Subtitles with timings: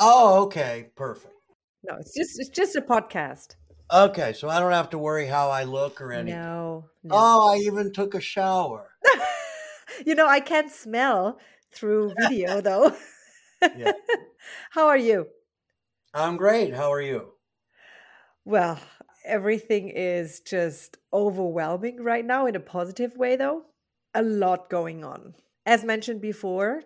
[0.00, 1.34] Oh, okay, perfect.
[1.84, 3.56] No, it's just it's just a podcast.
[3.92, 6.40] Okay, so I don't have to worry how I look or anything.
[6.40, 7.14] No, no.
[7.16, 8.90] Oh, I even took a shower.
[10.06, 11.38] you know, I can't smell
[11.72, 12.94] through video though.
[13.76, 13.92] Yeah.
[14.70, 15.26] How are you?
[16.14, 16.74] I'm great.
[16.74, 17.32] How are you?
[18.44, 18.78] Well,
[19.24, 23.64] everything is just overwhelming right now in a positive way, though.
[24.14, 25.34] A lot going on.
[25.66, 26.82] As mentioned before,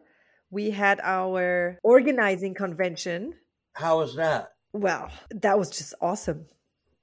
[0.53, 3.35] we had our organizing convention.
[3.73, 4.51] How was that?
[4.73, 6.47] Well, that was just awesome.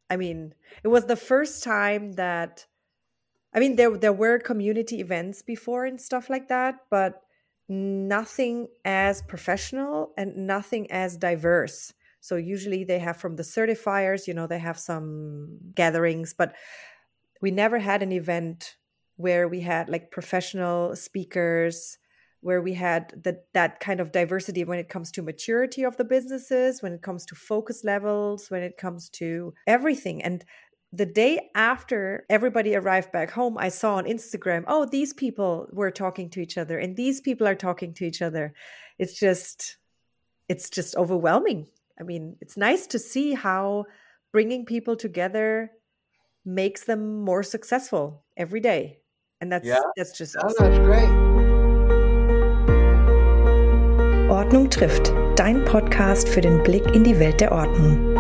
[0.10, 0.54] I mean,
[0.84, 2.68] it was the first time that
[3.54, 7.22] I mean there there were community events before and stuff like that, but
[7.68, 11.94] nothing as professional and nothing as diverse.
[12.22, 16.54] So usually they have from the certifiers, you know, they have some gatherings, but
[17.42, 18.76] we never had an event
[19.16, 21.98] where we had like professional speakers,
[22.42, 26.06] where we had that that kind of diversity when it comes to maturity of the
[26.06, 30.24] businesses, when it comes to focus levels, when it comes to everything.
[30.24, 30.46] And
[30.92, 35.92] the day after everybody arrived back home, I saw on Instagram, oh, these people were
[35.92, 38.54] talking to each other and these people are talking to each other.
[38.98, 39.78] It's just
[40.48, 41.68] it's just overwhelming.
[42.00, 43.86] I mean, it's nice to see how
[44.32, 45.72] bringing people together
[46.46, 49.00] makes them more successful every day.
[49.42, 49.82] And that's Yeah.
[49.96, 51.19] that's just Oh, that's great.
[54.50, 58.16] Ordnung trifft, dein Podcast für den Blick in die Welt der Ordnung.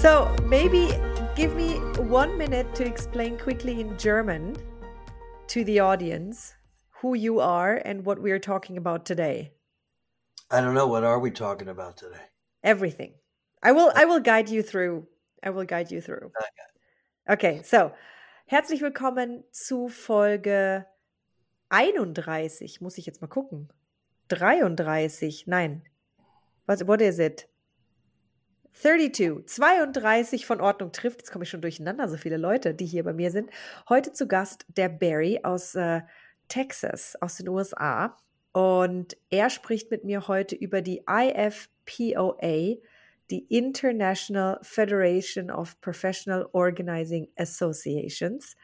[0.00, 0.88] So maybe
[1.36, 1.78] give me
[2.10, 4.54] one minute to explain quickly in German
[5.48, 6.54] to the audience
[7.02, 9.52] who you are and what we are talking about today.
[10.50, 10.86] I don't know.
[10.86, 12.30] What are we talking about today?
[12.62, 13.12] Everything.
[13.62, 15.06] I will I will guide you through.
[15.44, 16.32] I will guide you through.
[17.28, 17.92] Okay, so
[18.46, 20.86] herzlich willkommen zu Folge
[21.70, 22.80] 31.
[22.80, 23.68] Muss ich jetzt mal gucken.
[24.28, 25.46] 33.
[25.46, 25.82] Nein.
[26.66, 27.48] Was what is it?
[28.74, 31.20] 32, 32 von Ordnung trifft.
[31.20, 33.50] Jetzt komme ich schon durcheinander, so viele Leute, die hier bei mir sind.
[33.88, 36.02] Heute zu Gast der Barry aus äh,
[36.48, 38.16] Texas, aus den USA.
[38.52, 42.76] Und er spricht mit mir heute über die IFPOA,
[43.30, 48.56] die International Federation of Professional Organizing Associations.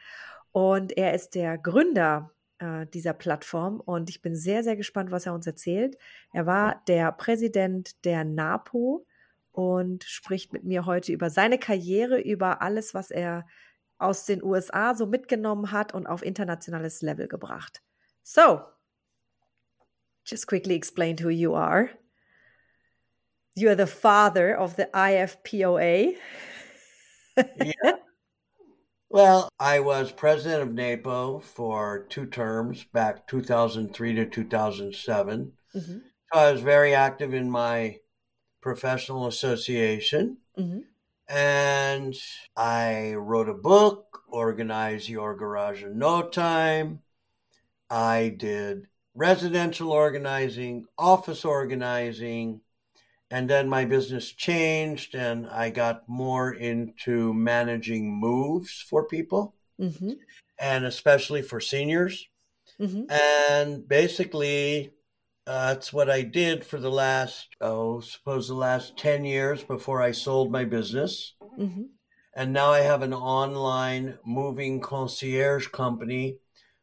[0.51, 5.25] Und er ist der Gründer äh, dieser Plattform und ich bin sehr, sehr gespannt, was
[5.25, 5.97] er uns erzählt.
[6.33, 9.05] Er war der Präsident der NAPO
[9.51, 13.45] und spricht mit mir heute über seine Karriere, über alles, was er
[13.97, 17.81] aus den USA so mitgenommen hat und auf internationales Level gebracht.
[18.23, 18.61] So,
[20.25, 21.89] just quickly explain who you are.
[23.55, 26.13] You are the father of the IFPOA.
[27.37, 27.97] Yeah.
[29.09, 35.53] Well, I was president of NAPO for two terms back 2003 to 2007.
[35.73, 36.01] Mhm,
[36.33, 37.99] So I was very active in my
[38.61, 40.37] professional association.
[40.57, 40.83] mhm,
[41.29, 42.15] And
[42.55, 47.01] I wrote a book, Organize Your Garage in No Time.
[47.89, 52.61] I did residential organizing, office organizing,
[53.31, 60.17] and then my business changed and I got more into managing moves for people mhm,
[60.59, 62.27] and especially for seniors.
[62.79, 63.09] mhm.
[63.11, 64.93] And basically,
[65.47, 70.01] uh, that's what I did for the last, oh, suppose the last 10 years before
[70.01, 71.33] I sold my business.
[71.57, 71.89] Mhm.
[72.33, 76.37] And now I have an online moving concierge company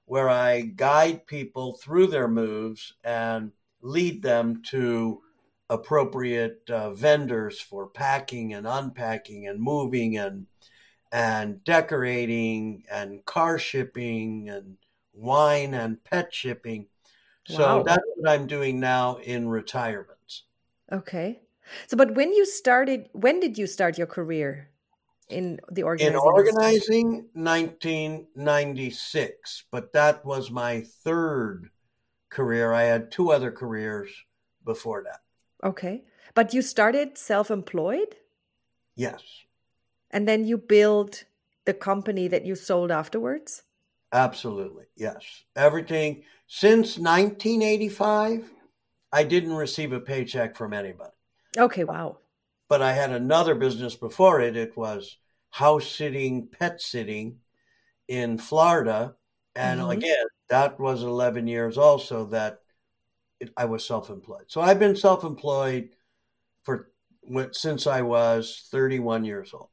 [0.06, 5.22] where I guide people through their moves and lead them to
[5.70, 10.46] appropriate uh, vendors for packing and unpacking and moving and
[11.12, 14.76] and decorating and car shipping and
[15.12, 16.88] wine and pet shipping.
[17.46, 17.82] So Wow.
[17.84, 20.42] that's what I'm doing now in retirement.
[20.92, 21.40] Okay.
[21.86, 24.70] So, but when you started, when did you start your career
[25.28, 26.06] in the organizing?
[26.06, 31.70] In organizing, 1996, but that was my third
[32.30, 32.72] career.
[32.72, 34.24] I had two other careers
[34.64, 35.23] before that.
[35.64, 36.04] Okay.
[36.34, 38.16] But you started self employed
[38.96, 39.44] Yes,
[40.10, 41.24] and then you built
[41.66, 43.64] the company that you sold afterwards?
[44.12, 44.84] absolutely.
[44.96, 45.44] Yes.
[45.56, 48.50] Everything since 1985,
[49.12, 51.12] I didn't receive a paycheck from anybody.
[51.56, 51.84] Okay.
[51.84, 52.18] Wow.
[52.68, 54.56] But I had another business before it.
[54.56, 55.18] It was
[55.50, 57.40] house sitting, pet sitting
[58.08, 59.16] in Florida.
[59.56, 59.92] And Mhm.
[59.92, 62.63] again, that was 11 years also that
[63.56, 64.44] I was self employed.
[64.48, 65.90] So I've been self employed
[66.62, 66.90] for
[67.52, 69.68] since I was 31 years old.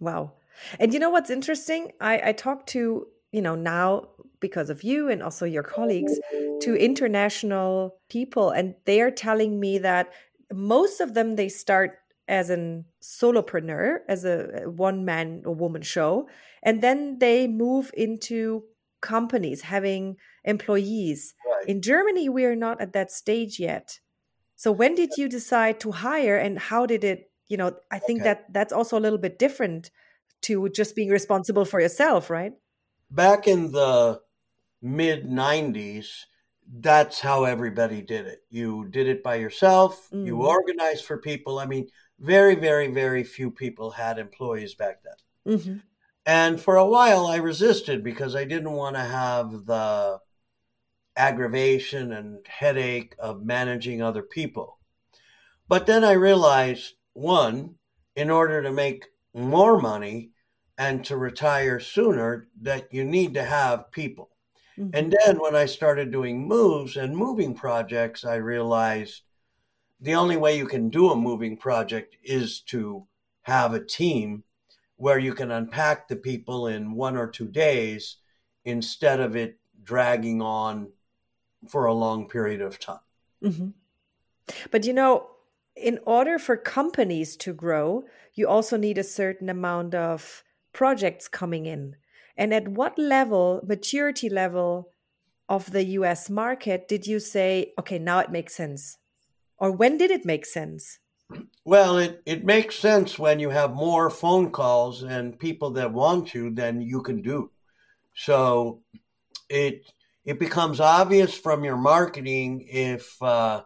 [0.00, 0.32] Wow.
[0.78, 1.92] And you know what's interesting?
[2.00, 4.08] I, I talked to you know, now
[4.40, 6.18] because of you and also your colleagues
[6.62, 10.10] to international people and they are telling me that
[10.52, 16.28] most of them they start as an solopreneur as a one man or woman show
[16.62, 18.64] and then they move into
[19.00, 21.68] companies having employees right.
[21.68, 24.00] in germany we are not at that stage yet
[24.56, 28.20] so when did you decide to hire and how did it you know i think
[28.20, 28.30] okay.
[28.30, 29.90] that that's also a little bit different
[30.42, 32.52] to just being responsible for yourself right
[33.10, 34.20] back in the
[34.82, 36.06] mid 90s
[36.78, 40.24] that's how everybody did it you did it by yourself mm.
[40.24, 41.86] you organized for people i mean
[42.20, 45.76] very very very few people had employees back then mm-hmm.
[46.26, 50.18] and for a while i resisted because i didn't want to have the
[51.16, 54.78] aggravation and headache of managing other people
[55.68, 57.74] but then i realized one
[58.16, 60.30] in order to make more money
[60.80, 64.30] and to retire sooner that you need to have people.
[64.78, 64.90] Mm-hmm.
[64.94, 69.22] And then when I started doing moves and moving projects, I realized
[70.00, 73.06] the only way you can do a moving project is to
[73.42, 74.44] have a team
[74.96, 78.16] where you can unpack the people in one or two days
[78.64, 80.90] instead of it dragging on
[81.68, 83.00] for a long period of time.
[83.42, 83.68] Mm-hmm.
[84.70, 85.28] But you know,
[85.76, 88.04] in order for companies to grow,
[88.34, 90.42] you also need a certain amount of
[90.72, 91.96] projects coming in?
[92.36, 94.90] And at what level, maturity level
[95.48, 98.98] of the US market did you say, okay, now it makes sense?
[99.58, 100.98] Or when did it make sense?
[101.64, 106.34] Well, it, it makes sense when you have more phone calls and people that want
[106.34, 107.50] you than you can do.
[108.14, 108.82] So
[109.48, 109.84] it
[110.30, 113.62] it becomes obvious from your marketing if uh,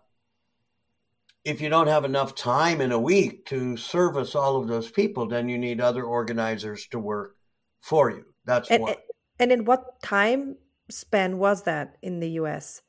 [1.45, 5.29] if you don't have enough time in a week to service all of those people,
[5.29, 7.37] then you need other organizers to work
[7.83, 8.25] for you.
[8.47, 9.05] That's and, what.
[9.39, 10.57] And in what time
[10.89, 12.81] span was that in the US?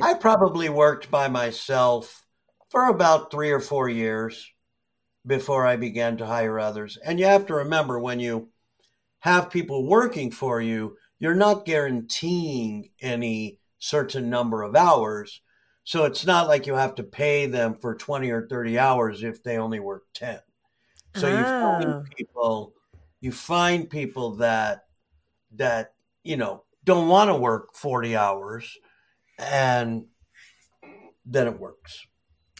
[0.00, 2.24] I probably worked by myself
[2.70, 4.50] for about three or four years
[5.26, 6.96] before I began to hire others.
[7.04, 8.48] And you have to remember when you
[9.18, 15.40] have people working for you, you're not guaranteeing any certain number of hours
[15.88, 19.42] so it's not like you have to pay them for 20 or 30 hours if
[19.42, 20.38] they only work 10.
[21.16, 22.02] So you find ah.
[22.14, 22.74] people
[23.22, 24.84] you find people that
[25.56, 25.94] that
[26.24, 28.76] you know don't want to work 40 hours
[29.38, 30.04] and
[31.24, 32.06] then it works.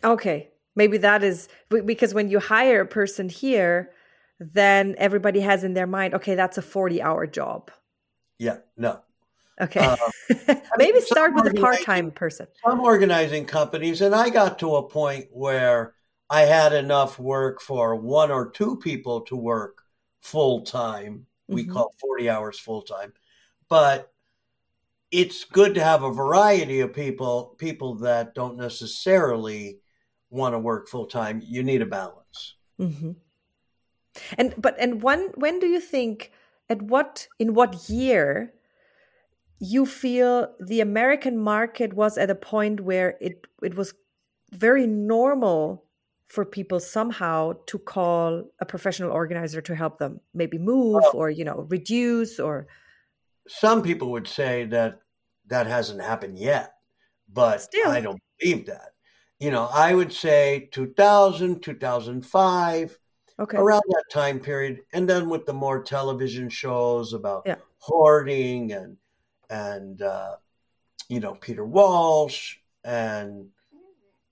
[0.03, 0.49] Okay.
[0.75, 3.91] Maybe that is because when you hire a person here,
[4.41, 7.71] then everybody has in their mind, okay, that's a 40 hour job.
[8.39, 9.01] Yeah, no.
[9.61, 9.97] Okay.
[10.31, 12.47] Uh, Maybe start with a part time person.
[12.65, 15.95] Some organizing companies, and I got to a point where
[16.31, 19.83] I had enough work for one or two people to work
[20.21, 21.27] full time.
[21.49, 21.73] We mm-hmm.
[21.73, 23.15] call 40 hours full time.
[23.69, 24.13] But
[25.11, 29.79] it's good to have a variety of people, people that don't necessarily
[30.31, 31.43] want to work full time.
[31.45, 32.55] You need a balance.
[32.79, 33.13] Mm-hmm.
[34.37, 36.33] And but and when when do you think
[36.69, 38.53] at what in what year
[39.61, 43.95] you feel the American market was at a point where it it was
[44.53, 45.85] very normal
[46.27, 51.31] for people somehow to call a professional organizer to help them maybe move well, or
[51.31, 52.67] you know reduce or
[53.49, 55.01] some people would say that
[55.47, 56.75] that hasn't happened yet
[57.33, 57.91] but Still.
[57.91, 58.91] i don't believe that
[59.41, 62.99] you know i would say 2000 2005
[63.39, 67.57] okay around that time period and then with the more television shows about yeah.
[67.79, 68.97] hoarding and
[69.51, 70.37] and uh,
[71.09, 73.49] you know Peter Walsh and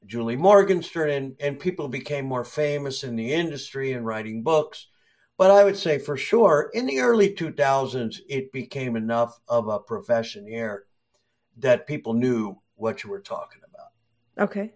[0.06, 4.86] Julie Morgenstern, and, and people became more famous in the industry and writing books.
[5.36, 9.78] But I would say for sure, in the early 2000s, it became enough of a
[9.78, 10.84] profession here
[11.58, 14.48] that people knew what you were talking about.
[14.48, 14.72] Okay.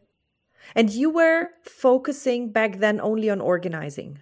[0.75, 4.19] And you were focusing back then only on organizing.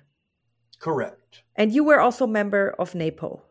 [0.79, 1.43] Correct.
[1.57, 3.43] And you were also member of NAPO.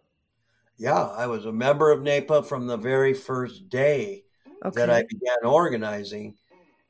[0.77, 4.23] Yeah, I was a member of NAPO from the very first day
[4.63, 4.75] okay.
[4.75, 6.35] that I began organizing.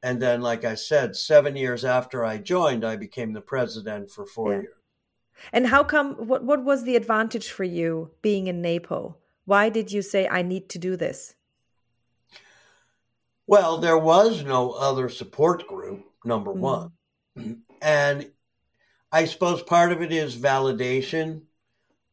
[0.04, 4.26] And then, like I said, seven years after I joined, I became the president for
[4.26, 4.62] four yeah.
[4.62, 4.74] years.
[5.54, 9.16] And how come, what, what was the advantage for you being in NAPO?
[9.46, 11.36] Why did you say, I need to do this?
[13.48, 16.60] Well, there was no other support group, number mm.
[16.60, 16.92] one.
[17.82, 18.30] And
[19.12, 21.44] I suppose part of it is validation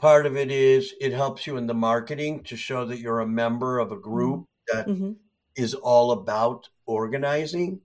[0.04, 3.26] Part of it is it helps you in the marketing to show that you're a
[3.26, 4.76] member of a group mm-hmm.
[4.76, 5.12] that mm-hmm.
[5.56, 7.80] is all about organizing.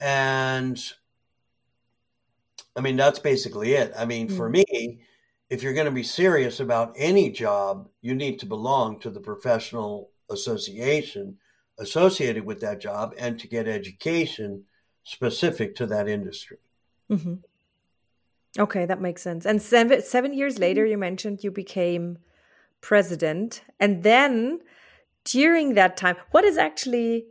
[0.00, 0.82] And
[2.76, 3.92] I mean, that's basically it.
[3.98, 4.36] I mean, mm-hmm.
[4.38, 5.00] for me,
[5.50, 9.20] if you're going to be serious about any job, you need to belong to the
[9.20, 11.36] professional association
[11.78, 14.64] associated with that job and to get education
[15.04, 16.58] specific to that industry.
[17.10, 17.34] Mm-hmm.
[18.58, 19.44] Okay, that makes sense.
[19.44, 22.18] And seven, seven years later, you mentioned you became
[22.80, 23.62] president.
[23.78, 24.60] And then
[25.24, 27.26] during that time, what is actually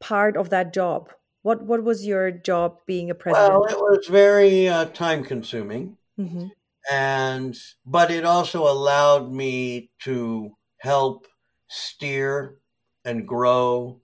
[0.00, 1.10] part of that job?
[1.42, 3.52] What what was your job being a president?
[3.52, 6.48] Well, it was very uh, time consuming, mm-hmm.
[6.90, 11.26] and but it also allowed me to help
[11.68, 12.56] steer
[13.04, 14.00] and grow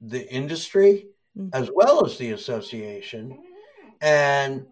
[0.00, 1.06] the industry
[1.36, 1.48] mm-hmm.
[1.52, 3.38] as well as the association,
[4.00, 4.66] and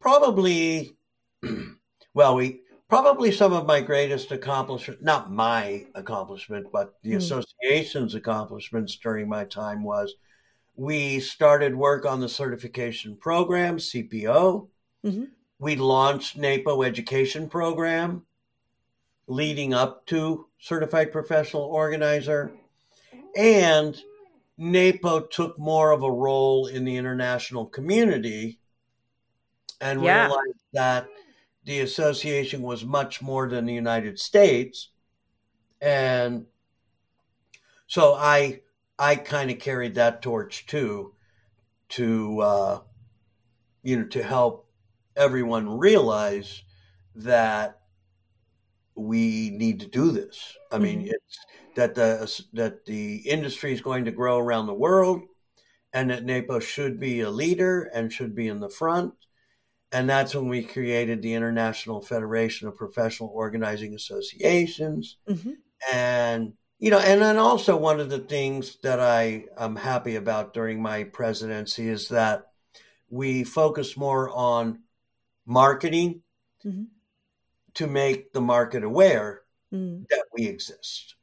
[0.00, 0.96] probably,
[2.14, 7.16] well, we probably some of my greatest accomplishment not my accomplishment but the mm.
[7.16, 10.14] association's accomplishments during my time was
[10.76, 14.68] we started work on the certification program, CPO.
[15.04, 15.24] Mm-hmm.
[15.58, 18.26] We launched NAPO education program
[19.26, 22.52] leading up to certified professional organizer.
[23.36, 23.96] And
[24.58, 28.58] NAPO took more of a role in the international community
[29.80, 30.26] and yeah.
[30.26, 31.06] realized that
[31.64, 34.88] the association was much more than the United States.
[35.80, 36.46] And
[37.86, 38.60] so I
[38.98, 41.12] I kind of carried that torch too,
[41.90, 42.80] to uh,
[43.82, 44.68] you know to help
[45.16, 46.62] everyone realize
[47.14, 47.80] that
[48.96, 50.56] we need to do this.
[50.72, 51.10] I mean, mm-hmm.
[51.10, 51.38] it's
[51.76, 55.22] that the that the industry is going to grow around the world,
[55.92, 59.14] and that NAPO should be a leader and should be in the front.
[59.92, 65.52] And that's when we created the International Federation of Professional Organizing Associations, mm-hmm.
[65.92, 70.54] and you know, and then also one of the things that I am happy about
[70.54, 72.46] during my presidency is that
[73.08, 74.80] we focus more on
[75.46, 76.22] marketing
[76.64, 76.84] mm-hmm.
[77.76, 79.42] To make the market aware
[79.72, 80.02] mm-hmm.
[80.10, 81.14] that we exist.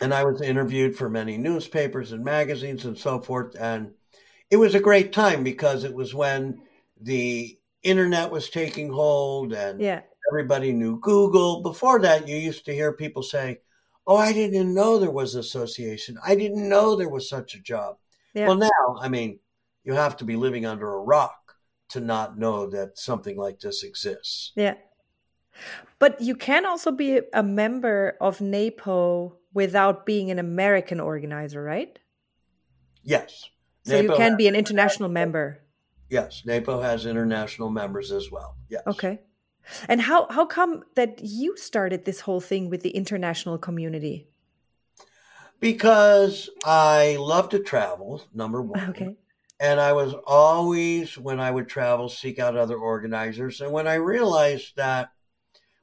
[0.00, 3.54] And I was interviewed for many newspapers and magazines and so forth.
[3.58, 3.92] And
[4.50, 6.62] it was a great time because it was when
[7.00, 10.02] the internet was taking hold and yeah.
[10.30, 11.62] everybody knew Google.
[11.62, 13.60] Before that, you used to hear people say,
[14.06, 16.18] oh, I didn't know there was association.
[16.24, 17.96] I didn't know there was such a job.
[18.34, 18.48] Yeah.
[18.48, 19.38] Well, now, I mean,
[19.84, 21.54] you have to be living under a rock
[21.90, 24.52] to not know that something like this exists.
[24.56, 24.74] Yeah.
[25.98, 31.98] But you can also be a member of NAPO without being an American organizer, right?
[33.02, 33.50] Yes.
[33.84, 35.60] So NAPO you can be an international member.
[36.08, 38.56] Yes, NAPO has international members as well.
[38.68, 38.82] Yes.
[38.86, 39.20] Okay.
[39.88, 44.28] And how how come that you started this whole thing with the international community?
[45.60, 48.90] Because I love to travel, number one.
[48.90, 49.16] Okay.
[49.60, 53.60] And I was always, when I would travel, seek out other organizers.
[53.60, 55.10] And when I realized that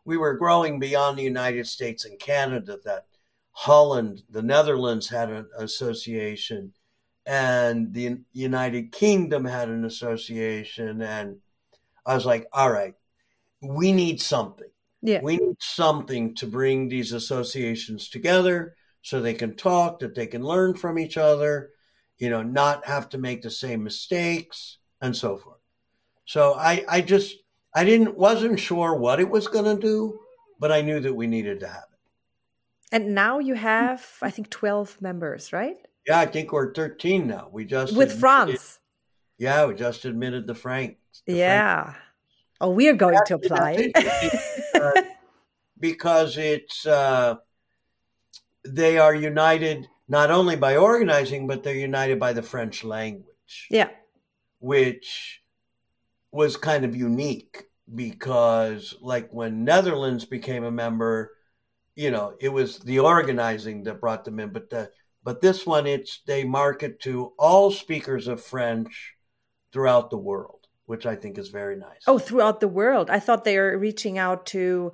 [0.06, 3.08] we were growing beyond the United States and Canada, that
[3.52, 6.74] Holland, the Netherlands had an association,
[7.26, 11.02] and the United Kingdom had an association.
[11.02, 11.38] And
[12.06, 12.94] I was like, all right,
[13.62, 14.70] we need something.
[15.02, 15.22] Yeah.
[15.22, 20.44] We need something to bring these associations together so they can talk, that they can
[20.44, 21.72] learn from each other,
[22.18, 25.60] you know, not have to make the same mistakes and so forth.
[26.26, 27.36] So I, I just,
[27.76, 30.20] I didn't, wasn't sure what it was going to do,
[30.60, 32.00] but I knew that we needed to have it.
[32.92, 35.78] And now you have, I think, 12 members, right?
[36.08, 37.50] Yeah, I think we're 13 now.
[37.52, 38.80] We just, with France.
[39.38, 40.98] Yeah, we just admitted the Frank.
[41.26, 41.84] The yeah.
[41.84, 41.98] Frank
[42.62, 43.92] Oh, we are going to apply.
[44.76, 44.92] uh,
[45.80, 47.36] because it's uh,
[48.66, 53.68] they are united not only by organizing, but they're united by the French language.
[53.70, 53.90] Yeah.
[54.60, 55.42] Which
[56.36, 57.64] was kind of unique
[57.94, 61.32] because, like, when Netherlands became a member,
[61.96, 64.50] you know, it was the organizing that brought them in.
[64.50, 64.92] But the
[65.24, 69.14] but this one, it's they market to all speakers of French
[69.72, 72.02] throughout the world which I think is very nice.
[72.08, 73.10] Oh, throughout the world.
[73.10, 74.92] I thought they were reaching out to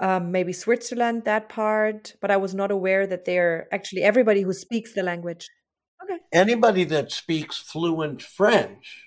[0.00, 4.52] um, maybe Switzerland, that part, but I was not aware that they're actually everybody who
[4.52, 5.48] speaks the language.
[6.02, 6.18] Okay.
[6.32, 9.04] Anybody that speaks fluent French.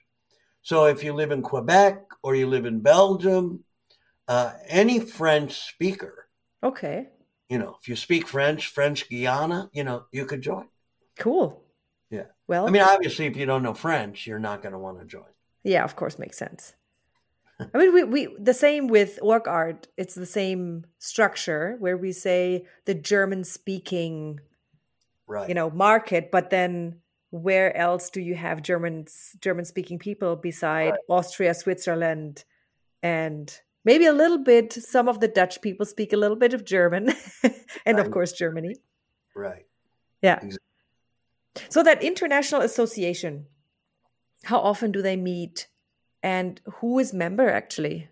[0.67, 3.63] So if you live in Quebec or you live in Belgium,
[4.27, 6.27] uh, any French speaker.
[6.61, 7.07] Okay.
[7.47, 10.65] You know, if you speak French, French Guiana, you know, you could join.
[11.17, 11.63] Cool.
[12.09, 12.25] Yeah.
[12.49, 15.05] Well, I mean, obviously, if you don't know French, you're not going to want to
[15.05, 15.31] join.
[15.63, 16.73] Yeah, of course, makes sense.
[17.73, 19.85] I mean, we, we the same with OrgART.
[19.95, 24.41] It's the same structure where we say the German speaking,
[25.27, 25.47] right.
[25.47, 29.05] you know, market, but then where else do you have German
[29.41, 30.99] German speaking people beside right.
[31.09, 32.45] Austria, Switzerland,
[33.03, 34.73] and maybe a little bit.
[34.73, 37.13] Some of the Dutch people speak a little bit of German,
[37.85, 38.75] and of course Germany.
[39.35, 39.65] Right.
[40.21, 40.35] Yeah.
[40.35, 40.57] Exactly.
[41.69, 43.47] So that international association,
[44.43, 45.67] how often do they meet,
[46.21, 48.09] and who is member actually?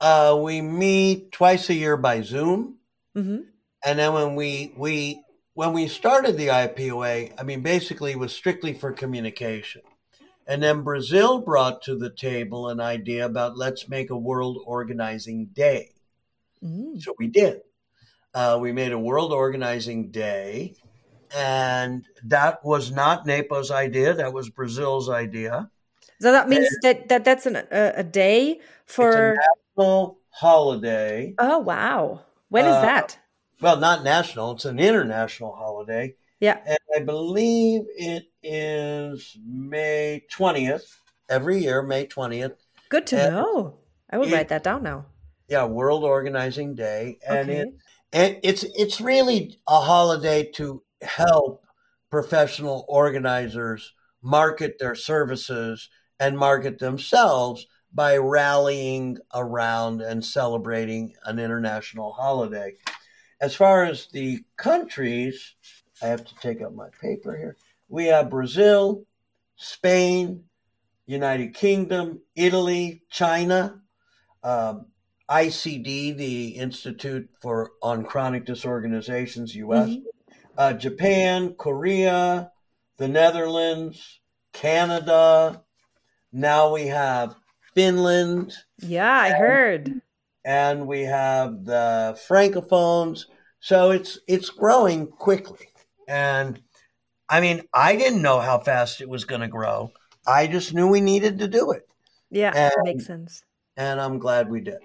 [0.00, 2.76] Uh, we meet twice a year by Zoom,
[3.16, 3.42] mm-hmm.
[3.84, 5.24] and then when we we
[5.54, 9.82] when we started the IPOA, I mean, basically it was strictly for communication.
[10.46, 15.46] And then Brazil brought to the table an idea about let's make a world organizing
[15.46, 15.92] day.
[16.62, 17.00] Mm.
[17.00, 17.62] So we did.
[18.34, 20.74] Uh, we made a world organizing day,
[21.34, 24.12] and that was not NAPO's idea.
[24.12, 25.70] That was Brazil's idea.
[26.20, 29.38] So that means and that, that that's an, a, a day for
[29.76, 31.34] national holiday.
[31.38, 32.22] Oh wow!
[32.48, 33.18] When is uh, that?
[33.60, 34.52] Well, not national.
[34.52, 36.16] It's an international holiday.
[36.40, 36.60] Yeah.
[36.66, 40.96] And I believe it is May 20th,
[41.28, 42.56] every year, May 20th.
[42.88, 43.78] Good to and know.
[44.10, 45.06] I will it, write that down now.
[45.48, 47.18] Yeah, World Organizing Day.
[47.26, 47.58] And okay.
[47.60, 47.68] it
[48.14, 51.64] and it's it's really a holiday to help
[52.10, 53.92] professional organizers
[54.22, 62.74] market their services and market themselves by rallying around and celebrating an international holiday.
[63.40, 65.54] As far as the countries,
[66.02, 67.56] I have to take out my paper here.
[67.88, 69.04] We have Brazil,
[69.56, 70.44] Spain,
[71.06, 73.80] United Kingdom, Italy, China,
[74.42, 74.86] um,
[75.28, 80.04] ICD, the Institute for on Chronic Disorganizations, U.S., mm-hmm.
[80.58, 82.50] uh, Japan, Korea,
[82.96, 84.20] the Netherlands,
[84.52, 85.62] Canada.
[86.32, 87.34] Now we have
[87.74, 88.54] Finland.
[88.80, 90.00] Yeah, I heard.
[90.44, 93.26] And we have the Francophones.
[93.60, 95.68] So it's it's growing quickly.
[96.06, 96.60] And
[97.28, 99.92] I mean, I didn't know how fast it was going to grow.
[100.26, 101.88] I just knew we needed to do it.
[102.30, 103.44] Yeah, and, that makes sense.
[103.76, 104.78] And I'm glad we did.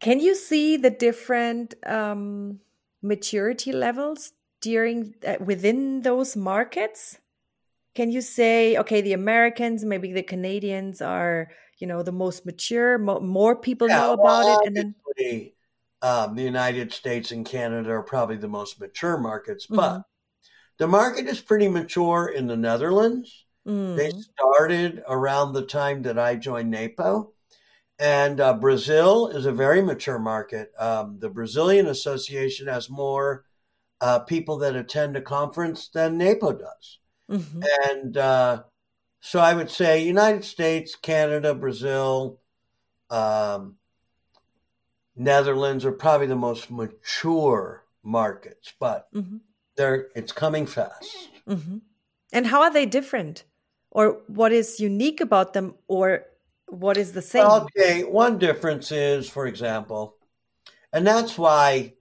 [0.00, 2.60] Can you see the different um,
[3.02, 7.18] maturity levels during uh, within those markets?
[7.94, 12.98] Can you say, okay, the Americans, maybe the Canadians are, you know, the most mature,
[12.98, 14.94] mo- more people yeah, know about well, it, and then
[16.02, 20.00] um, the United States and Canada are probably the most mature markets, but mm-hmm.
[20.78, 23.46] the market is pretty mature in the Netherlands.
[23.66, 23.96] Mm.
[23.96, 27.32] They started around the time that I joined NAPO.
[27.98, 30.70] And uh, Brazil is a very mature market.
[30.78, 33.44] Um, the Brazilian Association has more
[34.02, 36.98] uh, people that attend a conference than NAPO does.
[37.30, 37.62] Mm-hmm.
[37.88, 38.62] And uh,
[39.26, 42.38] so I would say United States, Canada, Brazil,
[43.10, 43.74] um,
[45.16, 49.38] Netherlands are probably the most mature markets, but mm-hmm.
[49.74, 51.30] they're it's coming fast.
[51.48, 51.78] Mm-hmm.
[52.32, 53.42] And how are they different,
[53.90, 56.26] or what is unique about them, or
[56.68, 57.46] what is the same?
[57.46, 60.14] Okay, one difference is, for example,
[60.92, 61.94] and that's why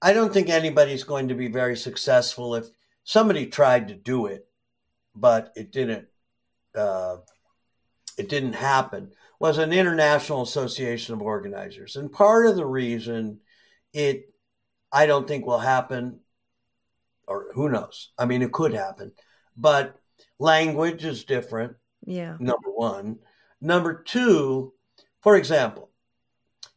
[0.00, 2.70] I don't think anybody's going to be very successful if
[3.04, 4.46] somebody tried to do it,
[5.14, 6.08] but it didn't.
[6.74, 7.16] Uh,
[8.18, 11.96] it didn't happen was an international association of organizers.
[11.96, 13.40] And part of the reason
[13.92, 14.32] it,
[14.92, 16.20] I don't think will happen,
[17.26, 18.10] or who knows?
[18.16, 19.12] I mean, it could happen,
[19.56, 19.96] but
[20.38, 21.74] language is different.
[22.06, 22.36] Yeah.
[22.38, 23.18] Number one.
[23.60, 24.74] Number two,
[25.22, 25.90] for example,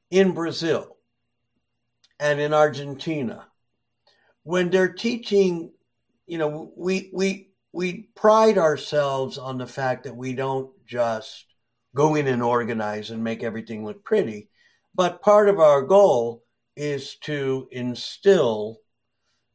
[0.10, 0.98] in Brazil
[2.20, 3.46] and in Argentina,
[4.44, 5.72] when they're teaching,
[6.28, 11.46] you know, we we we pride ourselves on the fact that we don't just
[11.94, 14.50] go in and organize and make everything look pretty.
[14.94, 16.44] But part of our goal
[16.78, 18.80] is to instill,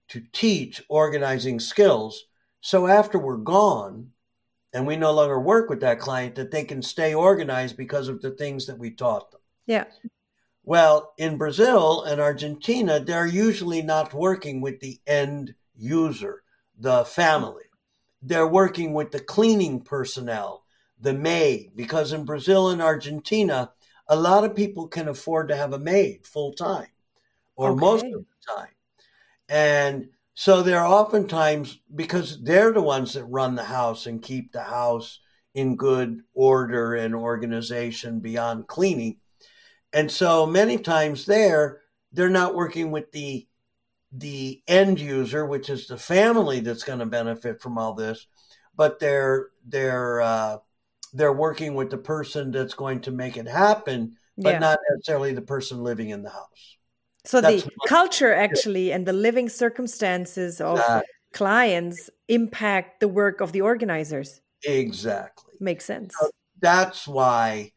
[0.09, 2.27] to teach organizing skills.
[2.61, 4.11] So after we're gone
[4.75, 8.21] and we no longer work with that client, that they can stay organized because of
[8.21, 9.41] the things that we taught them.
[9.67, 9.85] Yeah.
[10.63, 16.43] Well, in Brazil and Argentina, they're usually not working with the end user,
[16.79, 17.65] the family.
[18.23, 20.65] They're working with the cleaning personnel
[21.01, 23.71] the maid because in Brazil and Argentina,
[24.09, 26.89] a lot of people can afford to have a maid full time
[27.57, 27.81] or okay.
[27.81, 28.69] most of the time.
[29.49, 34.63] And so they're oftentimes because they're the ones that run the house and keep the
[34.63, 35.21] house
[35.55, 39.17] in good order and organization beyond cleaning.
[39.93, 41.81] And so many times there,
[42.13, 43.47] they're not working with the
[44.13, 48.27] the end user, which is the family that's going to benefit from all this,
[48.77, 50.59] but they're they're uh,
[51.13, 54.59] they're working with the person that's going to make it happen, but yeah.
[54.59, 56.77] not necessarily the person living in the house.
[57.25, 61.09] So that's the culture actually and the living circumstances of exactly.
[61.35, 64.41] clients impact the work of the organizers.
[64.65, 65.55] Exactly.
[65.61, 66.15] Makes sense.
[66.19, 67.73] So that's why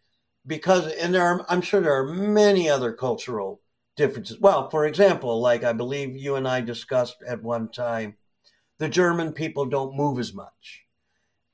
[0.46, 3.62] because, and there are, I'm sure there are many other cultural
[3.96, 4.40] differences.
[4.40, 8.16] Well, for example, like I believe you and I discussed at one time,
[8.80, 10.84] the German people don't move as much.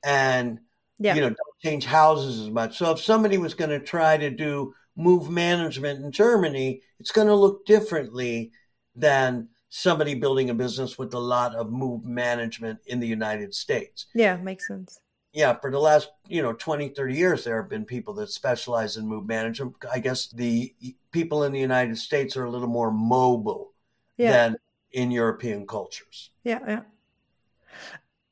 [0.04, 0.60] And
[0.98, 1.16] yeah.
[1.16, 2.78] you know, don't change houses as much.
[2.78, 7.28] So if somebody was going to try to do move management in Germany, it's going
[7.28, 8.52] to look differently
[8.96, 14.08] than somebody building a business with a lot of move management in the United States.
[14.14, 15.00] Yeah, makes sense.
[15.32, 18.98] Yeah, for the last, you know, 20, 30 years, there have been people that specialize
[18.98, 19.76] in move management.
[19.92, 20.74] I guess the
[21.12, 23.74] people in the United States are a little more mobile
[24.18, 24.32] yeah.
[24.32, 24.56] than
[24.92, 26.32] in European cultures.
[26.44, 26.82] Yeah, yeah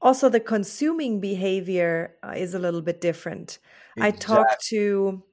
[0.02, 3.60] also the consuming behavior uh, is a little bit different.
[3.96, 4.02] Exactly.
[4.08, 5.24] I talked to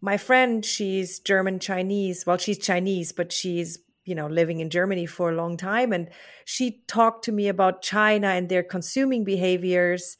[0.00, 2.24] my friend, she's German Chinese.
[2.26, 6.10] Well, she's Chinese, but she's you know living in Germany for a long time and
[6.44, 10.18] she talked to me about China and their consuming behaviors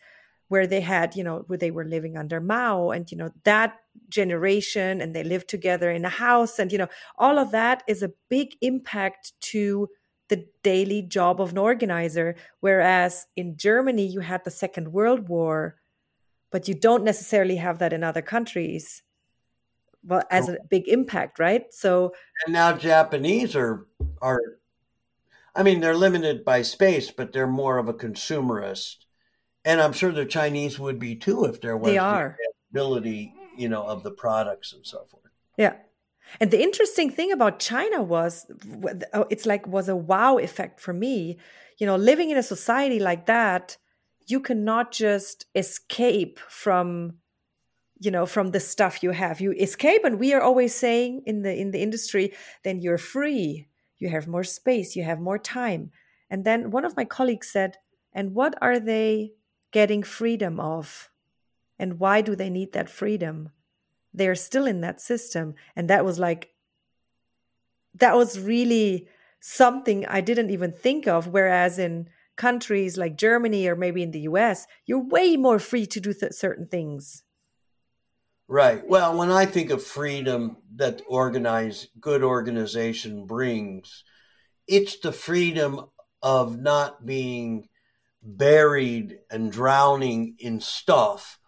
[0.55, 3.71] where they had, you know, where they were living under Mao and you know that
[4.09, 8.03] generation and they lived together in a house and you know all of that is
[8.03, 9.89] a big impact to
[10.29, 12.37] the daily job of an organizer.
[12.61, 15.77] Whereas in Germany, you had the Second World War,
[16.51, 19.03] but you don't necessarily have that in other countries.
[20.07, 20.55] Well, as oh.
[20.55, 21.65] a big impact, right?
[21.73, 22.15] So
[22.45, 23.87] and now Japanese are
[24.21, 24.41] are,
[25.55, 29.04] I mean, they're limited by space, but they're more of a consumerist,
[29.65, 32.37] and I'm sure the Chinese would be too if there was they are.
[32.39, 35.23] the ability, you know, of the products and so forth.
[35.57, 35.75] Yeah,
[36.41, 38.47] and the interesting thing about China was
[39.13, 41.39] oh, it's like was a wow effect for me.
[41.79, 43.77] You know, living in a society like that,
[44.27, 47.15] you cannot just escape from
[48.01, 51.43] you know from the stuff you have you escape and we are always saying in
[51.43, 52.33] the in the industry
[52.65, 55.91] then you're free you have more space you have more time
[56.29, 57.77] and then one of my colleagues said
[58.13, 59.31] and what are they
[59.75, 61.11] getting freedom of.
[61.81, 63.51] And why do they need that freedom?
[64.15, 65.57] They're still in that system.
[65.75, 66.51] And that was like
[67.97, 69.07] that was really
[69.41, 71.27] something i didn't even think of.
[71.27, 76.01] Whereas in countries like germany or maybe in the us you're way more free to
[76.01, 77.25] do th- certain things.
[78.47, 78.87] Right.
[78.87, 84.05] Well when i think of freedom that organize good organization brings
[84.69, 85.87] it's the freedom
[86.23, 87.69] of not being
[88.25, 91.39] buried and drowning in stuff.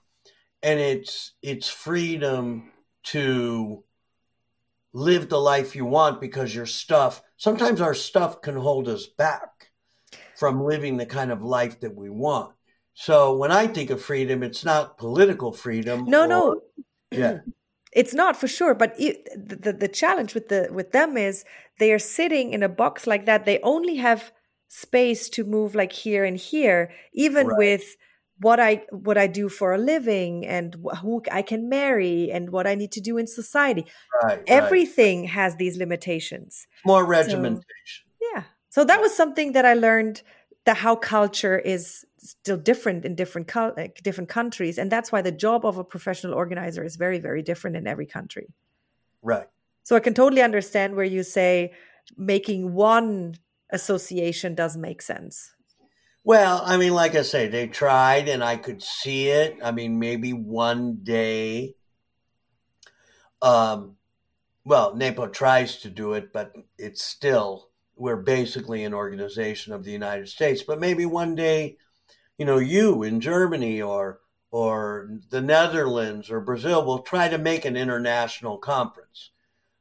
[0.62, 2.72] And it's it's freedom
[3.04, 3.84] to
[4.92, 9.70] live the life you want because your stuff sometimes our stuff can hold us back
[10.36, 12.52] from living the kind of life that we want.
[12.94, 16.60] So when i think of freedom it's not political freedom no or, no
[17.10, 17.38] yeah.
[17.92, 21.44] It's not for sure but it, the, the challenge with the with them is
[21.78, 23.44] they are sitting in a box like that.
[23.44, 24.32] They only have
[24.68, 27.58] space to move like here and here even right.
[27.58, 27.96] with
[28.38, 32.66] what I what I do for a living and who I can marry and what
[32.66, 33.86] I need to do in society.
[34.22, 35.30] Right, Everything right.
[35.30, 36.66] has these limitations.
[36.84, 37.64] More regimentation.
[38.20, 38.42] So, yeah.
[38.68, 40.22] So that was something that I learned
[40.66, 45.32] that how culture is still different in different eh, different countries and that's why the
[45.32, 48.48] job of a professional organizer is very very different in every country.
[49.22, 49.46] Right.
[49.84, 51.72] So I can totally understand where you say
[52.16, 53.36] making one
[53.70, 55.52] association does make sense.
[56.24, 59.58] Well, I mean, like I say, they tried and I could see it.
[59.62, 61.76] I mean, maybe one day.
[63.40, 63.96] Um,
[64.64, 69.92] well, NAPO tries to do it, but it's still, we're basically an organization of the
[69.92, 70.62] United States.
[70.62, 71.76] But maybe one day,
[72.38, 77.64] you know, you in Germany or or the Netherlands or Brazil will try to make
[77.64, 79.30] an international conference.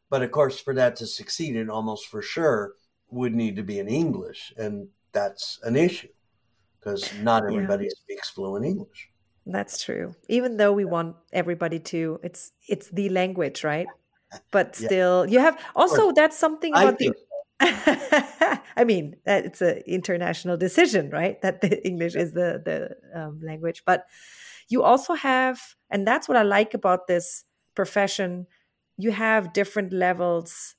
[0.10, 2.74] But of course, for that to succeed, it almost for sure
[3.16, 6.10] would need to be in English, and that's an issue
[6.78, 7.92] because not everybody yeah.
[7.96, 9.10] speaks fluent English.
[9.46, 10.16] That's true.
[10.28, 13.88] Even though we want everybody to, it's it's the language, right?
[14.52, 15.32] But still, yeah.
[15.32, 17.14] you have also that's something about the.
[18.78, 21.42] I mean, it's an international decision, right?
[21.42, 24.06] That the English is the the um, language, but
[24.68, 28.48] you also have, and that's what I like about this profession.
[28.98, 30.76] You have different levels,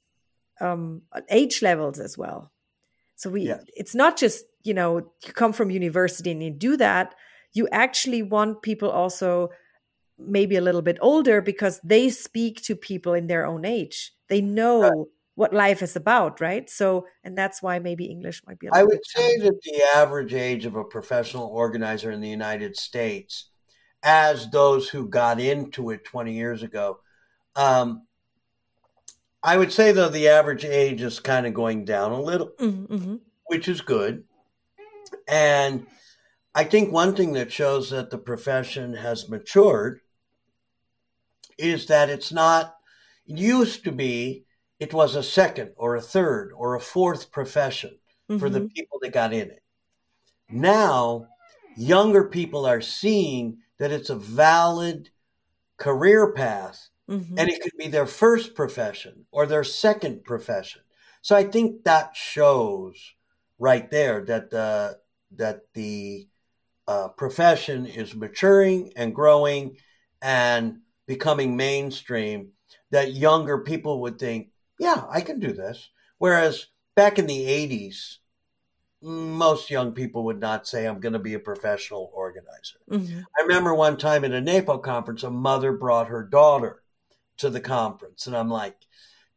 [0.60, 2.52] um, age levels as well.
[3.16, 3.60] So we, yeah.
[3.74, 7.14] it's not just you know you come from university and you do that
[7.54, 9.48] you actually want people also
[10.18, 14.40] maybe a little bit older because they speak to people in their own age they
[14.40, 15.06] know right.
[15.36, 19.04] what life is about right so and that's why maybe english might be I would
[19.04, 23.50] say that the average age of a professional organizer in the united states
[24.02, 26.98] as those who got into it 20 years ago
[27.54, 28.06] um,
[29.46, 32.92] I would say though the average age is kind of going down a little, mm-hmm.
[32.92, 33.14] mm-hmm.
[33.46, 34.24] which is good.
[35.28, 35.86] And
[36.52, 40.00] I think one thing that shows that the profession has matured
[41.56, 42.74] is that it's not,
[43.24, 44.46] it used to be,
[44.80, 48.40] it was a second or a third or a fourth profession mm-hmm.
[48.40, 48.74] for the mm-hmm.
[48.74, 49.62] people that got in it.
[50.50, 51.28] Now,
[51.76, 55.10] younger people are seeing that it's a valid
[55.76, 57.38] career path mm-hmm.
[57.38, 60.82] and it could be their first profession or their second profession.
[61.22, 63.14] So I think that shows
[63.58, 64.98] right there that the
[65.32, 66.28] that the
[66.86, 69.76] uh, profession is maturing and growing
[70.22, 72.50] and becoming mainstream.
[72.90, 75.90] That younger people would think, yeah, I can do this.
[76.18, 78.18] Whereas back in the '80s,
[79.02, 82.78] most young people would not say, I'm going to be a professional organizer.
[82.90, 83.20] Mm-hmm.
[83.38, 86.82] I remember one time at a NAPO conference, a mother brought her daughter
[87.38, 88.26] to the conference.
[88.26, 88.76] And I'm like,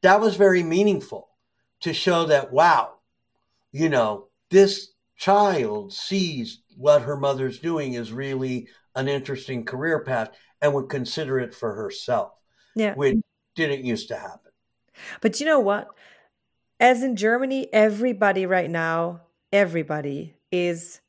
[0.02, 1.30] that was very meaningful
[1.82, 2.96] to show that, wow,
[3.72, 10.30] you know, this child sees what her mother's doing is really an interesting career path
[10.62, 12.32] and would consider it for herself.
[12.76, 12.96] Yeah.
[12.96, 13.18] Which
[13.56, 14.52] didn't used to happen.
[15.22, 15.90] But you know what?
[16.80, 21.02] As in Germany, everybody right now everybody is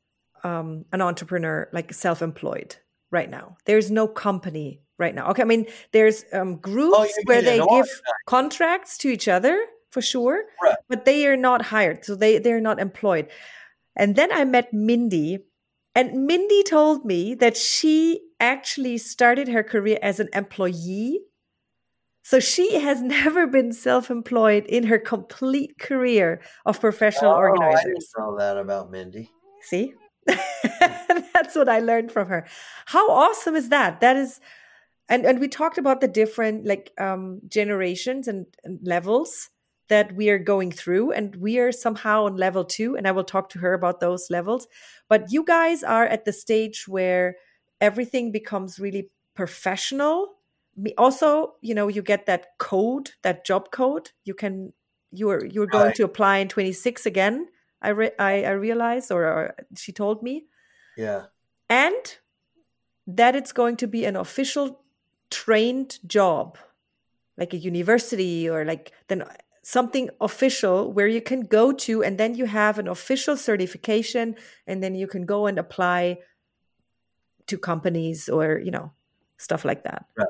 [0.43, 2.75] um, an entrepreneur, like self employed
[3.11, 3.57] right now.
[3.65, 5.29] There's no company right now.
[5.31, 10.01] Okay, I mean, there's um, groups oh, where they give contracts to each other for
[10.01, 10.77] sure, right.
[10.87, 13.27] but they are not hired, so they they're not employed.
[13.97, 15.39] And then I met Mindy,
[15.95, 21.19] and Mindy told me that she actually started her career as an employee
[22.23, 27.83] so she has never been self-employed in her complete career of professional oh, organizers.
[27.85, 29.31] I didn't know that about Mindy.
[29.61, 29.93] See,
[30.27, 32.47] that's what I learned from her.
[32.85, 34.01] How awesome is that?
[34.01, 34.39] That is,
[35.11, 39.49] and and we talked about the different like um, generations and, and levels
[39.89, 42.95] that we are going through, and we are somehow on level two.
[42.95, 44.67] And I will talk to her about those levels.
[45.09, 47.35] But you guys are at the stage where
[47.81, 50.35] everything becomes really professional
[50.97, 54.71] also you know you get that code that job code you can
[55.11, 55.95] you're you're going right.
[55.95, 57.47] to apply in 26 again
[57.81, 60.45] i re- I, I realized or, or she told me
[60.95, 61.25] yeah
[61.69, 62.17] and
[63.07, 64.81] that it's going to be an official
[65.31, 66.57] trained job
[67.37, 69.23] like a university or like then
[69.63, 74.35] something official where you can go to and then you have an official certification
[74.67, 76.17] and then you can go and apply
[77.47, 78.91] to companies or you know
[79.37, 80.05] stuff like that.
[80.17, 80.27] Right.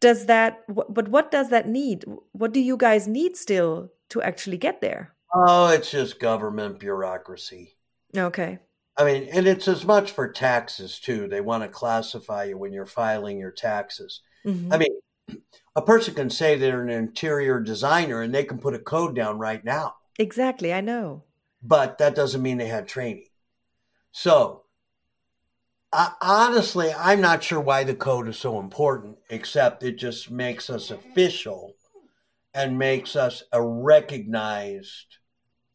[0.00, 2.04] Does that but what does that need?
[2.32, 5.14] What do you guys need still to actually get there?
[5.34, 7.76] Oh it's just government bureaucracy.
[8.16, 8.58] Okay
[8.98, 11.28] i mean and it's as much for taxes too.
[11.28, 14.20] They want to classify you when you're filing your taxes.
[14.44, 14.72] Mm-hmm.
[14.72, 15.42] i mean
[15.74, 19.38] a person can say they're an interior designer and they can put a code down
[19.38, 19.96] right now.
[20.18, 21.24] Exactly i know.
[21.62, 23.26] But that doesn't mean they had training.
[24.12, 24.62] So
[25.92, 30.68] uh, honestly, I'm not sure why the code is so important, except it just makes
[30.68, 31.74] us official
[32.52, 35.18] and makes us a recognized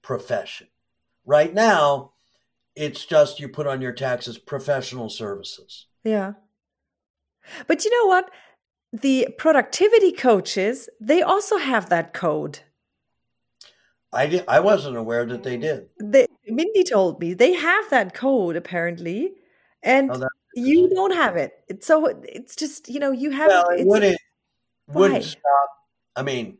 [0.01, 0.67] profession.
[1.25, 2.11] Right now,
[2.75, 5.87] it's just you put on your taxes professional services.
[6.03, 6.33] Yeah.
[7.67, 8.31] But you know what?
[8.93, 12.59] The productivity coaches, they also have that code.
[14.13, 15.87] I did, I wasn't aware that they did.
[16.01, 19.33] They, Mindy told me they have that code apparently
[19.83, 21.53] and oh, you don't have it.
[21.67, 23.47] It's so it's just you know you have.
[23.47, 24.17] Well, it wouldn't
[24.87, 25.69] wouldn't stop.
[26.15, 26.57] I mean,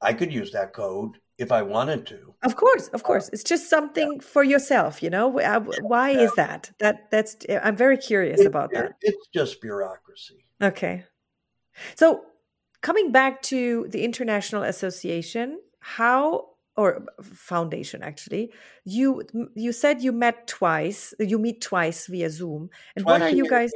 [0.00, 2.34] I could use that code if I wanted to.
[2.42, 3.30] Of course, of course.
[3.32, 4.20] It's just something yeah.
[4.22, 5.38] for yourself, you know.
[5.38, 6.20] Uh, why yeah.
[6.20, 6.70] is that?
[6.78, 7.36] That that's.
[7.48, 8.96] Eh, I'm very curious it, about that.
[9.00, 10.44] It's just bureaucracy.
[10.60, 11.04] Okay.
[11.94, 12.24] So,
[12.80, 18.50] coming back to the International Association, how or foundation actually
[18.84, 19.22] you
[19.54, 23.46] you said you met twice you meet twice via zoom and twice what are you
[23.46, 23.70] guys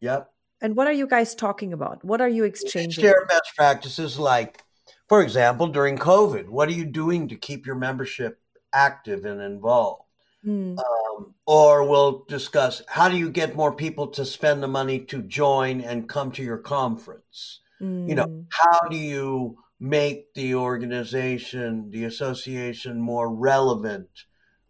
[0.00, 4.18] yep and what are you guys talking about what are you exchanging share best practices
[4.18, 4.62] like
[5.08, 8.40] for example during covid what are you doing to keep your membership
[8.72, 10.02] active and involved
[10.44, 10.76] mm.
[10.78, 15.22] um, or we'll discuss how do you get more people to spend the money to
[15.22, 18.08] join and come to your conference mm.
[18.08, 18.40] you know hmm.
[18.50, 24.08] how do you make the organization, the association more relevant,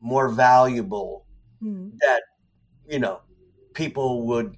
[0.00, 1.26] more valuable,
[1.62, 1.92] mm.
[2.00, 2.22] that,
[2.88, 3.20] you know,
[3.74, 4.56] people would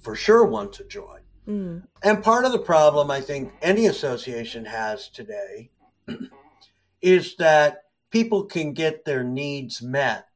[0.00, 1.19] for sure want to join.
[1.50, 1.82] Mm.
[2.04, 5.70] And part of the problem I think any association has today
[7.02, 7.82] is that
[8.12, 10.26] people can get their needs met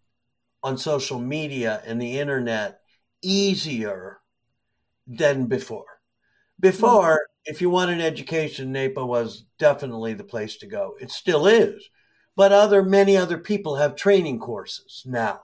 [0.64, 2.80] on social media and the internet
[3.22, 4.18] easier
[5.06, 6.00] than before.
[6.58, 10.96] Before, if you want an education, NAPO was definitely the place to go.
[11.00, 11.90] It still is.
[12.34, 15.42] But other many other people have training courses now.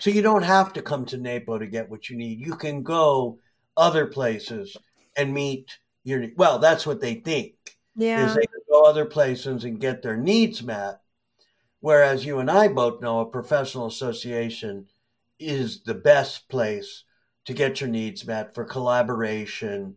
[0.00, 2.40] So you don't have to come to NAPO to get what you need.
[2.40, 3.38] You can go
[3.76, 4.76] other places
[5.16, 8.24] and meet your well that's what they think Yeah.
[8.24, 11.00] is they can go other places and get their needs met
[11.80, 14.86] whereas you and i both know a professional association
[15.38, 17.04] is the best place
[17.44, 19.96] to get your needs met for collaboration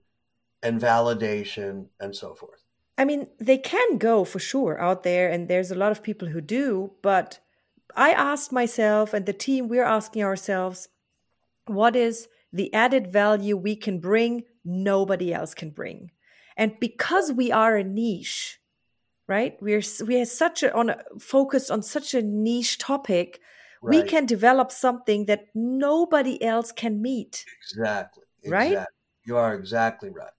[0.61, 2.63] and validation and so forth
[2.97, 6.27] I mean, they can go for sure out there, and there's a lot of people
[6.27, 6.91] who do.
[7.01, 7.39] But
[7.95, 10.89] I asked myself and the team, we're asking ourselves,
[11.65, 16.11] what is the added value we can bring nobody else can bring?
[16.57, 18.59] And because we are a niche,
[19.27, 19.57] right?
[19.61, 23.39] We're we are such a on a, focused on such a niche topic,
[23.81, 27.45] we can develop something that nobody else can meet.
[27.71, 28.71] exactly Right?
[28.71, 28.95] exactly.
[29.25, 30.31] you are exactly right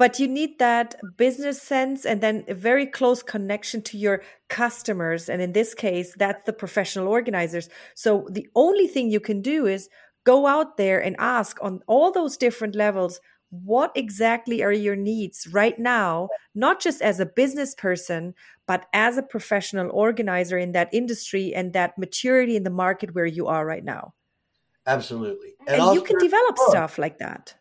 [0.00, 5.28] but you need that business sense and then a very close connection to your customers
[5.28, 9.66] and in this case that's the professional organizers so the only thing you can do
[9.66, 9.88] is
[10.24, 13.20] go out there and ask on all those different levels
[13.50, 18.32] what exactly are your needs right now not just as a business person
[18.70, 23.26] but as a professional organizer in that industry and that maturity in the market where
[23.26, 24.14] you are right now?
[24.86, 25.54] Absolutely.
[25.66, 27.52] And, you also can develop stuff like that.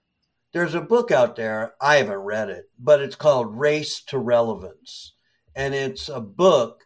[0.54, 1.74] There's a book out there.
[1.82, 5.14] I haven't read it, but it's called Race to Relevance,
[5.56, 6.86] and it's a book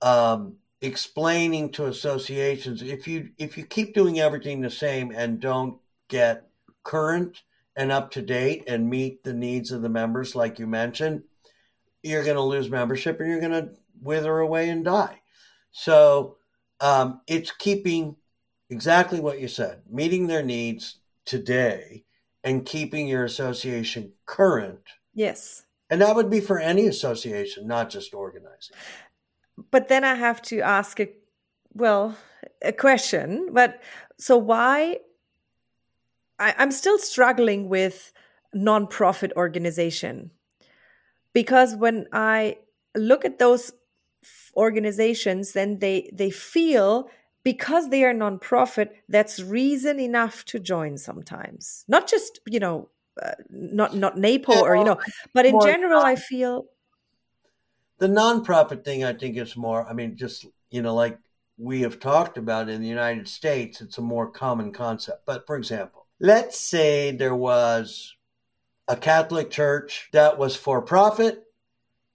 [0.00, 5.78] um, explaining to associations if you if you keep doing everything the same and don't
[6.08, 6.48] get
[6.82, 7.42] current
[7.76, 11.22] and up to date and meet the needs of the members, like you mentioned,
[12.02, 15.20] you're going to lose membership and you're going to wither away and die.
[15.70, 16.36] So
[16.80, 18.16] um, it's keeping
[18.68, 22.04] exactly what you said, meeting their needs today
[22.44, 24.80] and keeping your association current.
[25.14, 28.76] yes And that would be for any association, not just organizing.
[29.70, 31.08] but then I have to ask a
[31.74, 32.16] well
[32.62, 33.48] a question.
[33.52, 33.80] But
[34.18, 34.98] so why?
[36.42, 38.12] I, I'm still struggling with
[38.54, 40.30] nonprofit organization
[41.32, 42.58] because when I
[42.96, 43.72] look at those
[44.56, 47.08] organizations, then they they feel
[47.44, 50.96] because they are nonprofit, that's reason enough to join.
[50.98, 52.90] Sometimes, not just you know,
[53.22, 54.98] uh, not not NAPO or you know,
[55.34, 56.66] but in more general, I feel
[57.98, 61.18] The nonprofit thing, I think, is more, I mean, just, you know, like
[61.56, 65.24] we have talked about in the United States, it's a more common concept.
[65.26, 68.14] But for example, let's say there was
[68.88, 71.42] a Catholic church that was for profit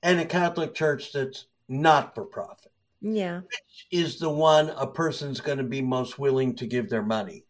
[0.02, 2.72] and a Catholic church that's not for profit.
[3.02, 3.41] yeah.
[3.41, 7.43] Which is the one a person's going to be most willing to give their money?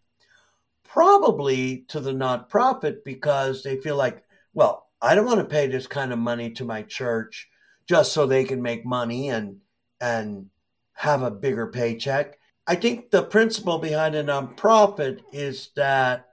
[0.83, 5.85] Probably to the nonprofit because they feel like, well, I don't want to pay this
[5.85, 7.47] kind of money to my church
[7.87, 9.57] just so they can make money and
[10.01, 10.47] and
[10.93, 12.39] have a bigger paycheck.
[12.65, 16.26] I think the principle behind a nonprofit is that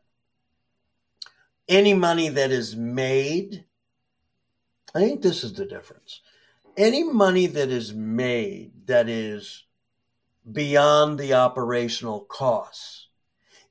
[1.68, 3.64] any money that is made,
[4.94, 6.20] I think this is the difference.
[6.76, 9.64] Any money that is made that is
[10.50, 13.08] beyond the operational costs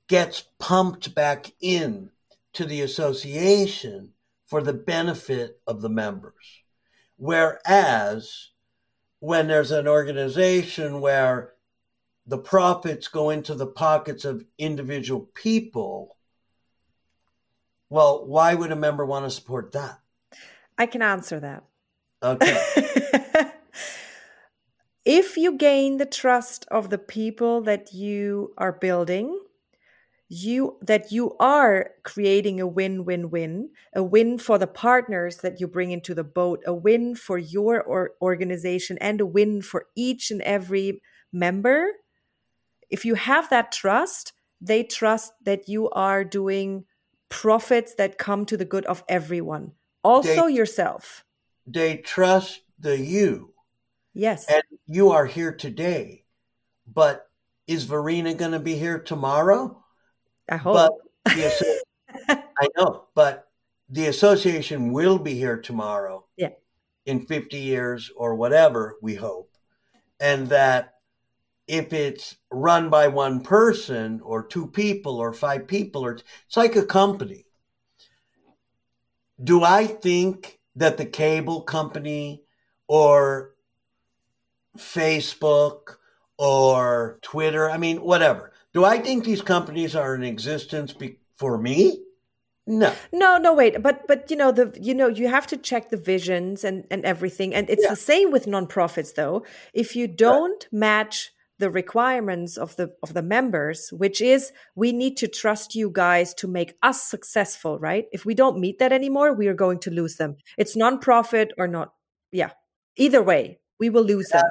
[0.07, 2.09] gets pumped back in
[2.53, 4.13] to the association
[4.47, 6.61] for the benefit of the members.
[7.17, 8.49] Whereas
[9.19, 11.53] when there's an organization where
[12.25, 16.17] the profits go into the pockets of individual people,
[17.93, 19.99] well, why would a member want to support that?
[20.79, 21.63] I can answer that.
[22.23, 22.59] Okay.
[25.05, 29.39] if you gain the trust of the people that you are building,
[30.27, 35.91] you that you are creating a win-win-win, a win for the partners that you bring
[35.91, 40.41] into the boat, a win for your or organization and a win for each and
[40.41, 40.99] every
[41.31, 41.91] member.
[42.89, 46.85] If you have that trust, they trust that you are doing
[47.33, 49.71] profits that come to the good of everyone,
[50.03, 51.25] also They- yourself.
[51.65, 53.53] they trust the you.
[54.13, 54.45] Yes.
[54.47, 56.25] And you are here today.
[56.85, 57.25] But
[57.65, 59.83] is Verena going to be here tomorrow?
[60.47, 60.75] I hope.
[60.75, 60.91] But
[61.33, 61.81] the
[62.59, 63.47] I know, but
[63.89, 66.27] the association will be here tomorrow.
[66.37, 66.49] Yeah.
[67.05, 69.49] In 50 years or whatever, we hope.
[70.19, 70.92] And that
[71.67, 76.75] if it's run by one person or two people or five people, or it's like
[76.75, 77.45] a company.
[79.43, 82.43] Do I think that the cable company
[82.87, 83.51] or
[84.77, 85.97] Facebook
[86.37, 91.57] or Twitter, I mean, whatever, do I think these companies are in existence be- for
[91.57, 91.99] me?
[92.65, 92.93] No.
[93.11, 95.97] No, no, wait, but but you know the you know you have to check the
[95.97, 97.89] visions and and everything, and it's Yeah.
[97.89, 99.43] the same with nonprofits though.
[99.73, 101.32] If you don't match
[101.63, 106.33] the requirements of the of the members which is we need to trust you guys
[106.33, 108.07] to make us successful right?
[108.11, 110.35] If we don't meet that anymore we are going to lose them.
[110.57, 111.93] It's non-profit or not
[112.33, 112.51] yeah.
[112.97, 114.43] Either way we will lose them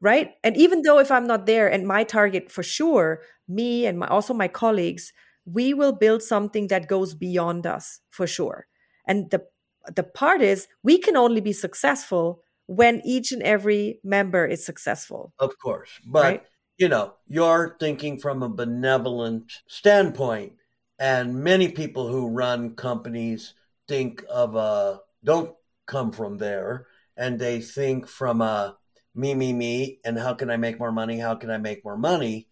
[0.00, 0.32] right?
[0.42, 4.08] And even though if i'm not there and my target for sure me and my,
[4.08, 5.12] also my colleagues
[5.44, 8.66] we will build something that goes beyond us for sure.
[9.06, 9.46] And the
[9.94, 15.32] the part is we can only be successful when each and every member is successful.
[15.38, 15.90] Of course.
[16.04, 16.42] But, right?
[16.78, 20.54] you know, you're thinking from a benevolent standpoint.
[20.98, 23.54] And many people who run companies
[23.86, 25.54] think of a, don't
[25.86, 26.86] come from there.
[27.16, 28.76] And they think from a
[29.14, 30.00] me, me, me.
[30.04, 31.18] And how can I make more money?
[31.18, 32.48] How can I make more money?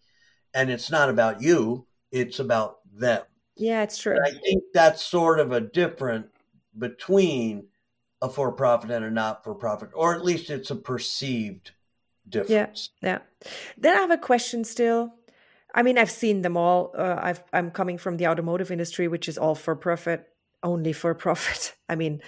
[0.53, 3.23] And it's not about you, it's about them.
[3.57, 4.15] Yeah, it's true.
[4.15, 6.27] And I think that's sort of a different
[6.77, 7.67] between
[8.25, 11.71] a for profit and a not for profit, or at least it's a perceived
[12.27, 12.89] difference.
[13.01, 13.53] Yeah, yeah.
[13.77, 15.13] Then I have a question still.
[15.73, 16.91] I mean, I've seen them all.
[16.97, 20.27] Uh, I've, I'm coming from the automotive industry, which is all for profit,
[20.63, 21.75] only for profit.
[21.89, 22.21] I mean,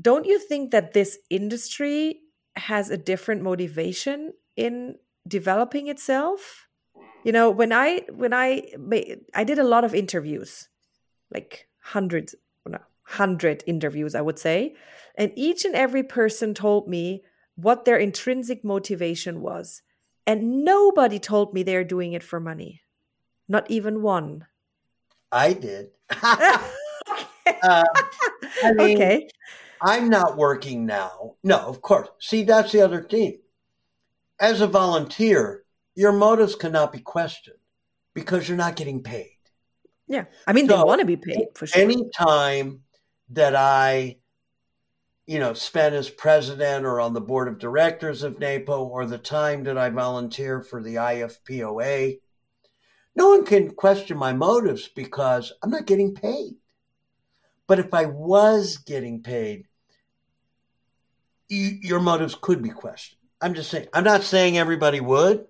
[0.00, 2.20] don't you think that this industry
[2.56, 4.96] has a different motivation in
[5.26, 6.68] developing itself?
[7.24, 8.72] You know, when I when I
[9.34, 10.68] I did a lot of interviews,
[11.32, 12.34] like hundreds
[13.04, 14.74] hundred interviews, I would say.
[15.16, 17.22] And each and every person told me
[17.54, 19.82] what their intrinsic motivation was.
[20.26, 22.82] And nobody told me they're doing it for money.
[23.48, 24.46] Not even one.
[25.30, 25.90] I did.
[26.10, 26.64] uh,
[27.62, 27.84] I
[28.74, 29.28] mean, okay.
[29.80, 31.34] I'm not working now.
[31.42, 32.08] No, of course.
[32.20, 33.40] See, that's the other thing.
[34.38, 37.56] As a volunteer, your motives cannot be questioned
[38.14, 39.36] because you're not getting paid.
[40.06, 40.24] Yeah.
[40.46, 41.82] I mean, so, they want to be paid for sure.
[41.82, 42.82] Anytime
[43.32, 44.16] that I,
[45.26, 49.18] you know, spent as president or on the board of directors of NAPO or the
[49.18, 52.18] time that I volunteer for the IFPOA.
[53.14, 56.54] No one can question my motives because I'm not getting paid.
[57.66, 59.66] But if I was getting paid,
[61.48, 63.20] your motives could be questioned.
[63.40, 65.46] I'm just saying, I'm not saying everybody would,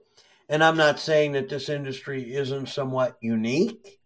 [0.48, 4.00] and I'm not saying that this industry isn't somewhat unique.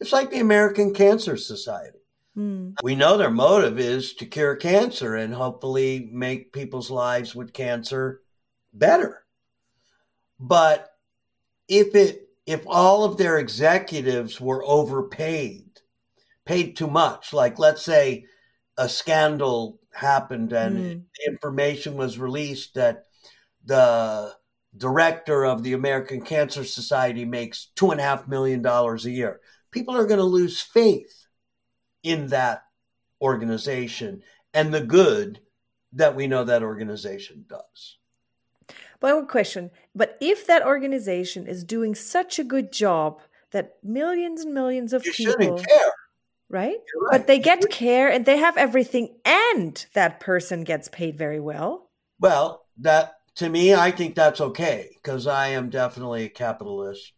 [0.00, 2.01] It's like the American Cancer Society.
[2.36, 2.74] Mm.
[2.82, 8.22] We know their motive is to cure cancer and hopefully make people's lives with cancer
[8.72, 9.24] better.
[10.40, 10.90] But
[11.68, 15.80] if it if all of their executives were overpaid,
[16.44, 18.24] paid too much, like let's say
[18.76, 21.02] a scandal happened and mm.
[21.26, 23.04] information was released that
[23.64, 24.34] the
[24.76, 29.40] director of the American Cancer Society makes two and a half million dollars a year.
[29.70, 31.21] People are going to lose faith
[32.02, 32.64] in that
[33.20, 34.22] organization
[34.54, 35.40] and the good
[35.92, 37.98] that we know that organization does.
[39.00, 39.70] But I have a question.
[39.94, 45.04] But if that organization is doing such a good job that millions and millions of
[45.04, 45.92] you people care.
[46.48, 46.76] Right?
[46.76, 47.10] right?
[47.10, 51.90] But they get care and they have everything and that person gets paid very well.
[52.20, 57.12] Well, that to me, I think that's okay because I am definitely a capitalist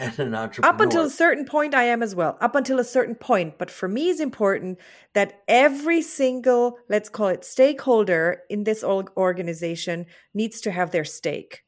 [0.00, 0.74] and an entrepreneur.
[0.74, 2.38] Up until a certain point, I am as well.
[2.40, 3.58] Up until a certain point.
[3.58, 4.78] But for me, it's important
[5.12, 11.64] that every single, let's call it stakeholder in this organization needs to have their stake.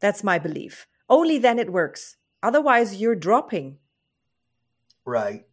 [0.00, 0.86] That's my belief.
[1.08, 2.16] Only then it works.
[2.42, 3.78] Otherwise, you're dropping.
[5.04, 5.44] Right.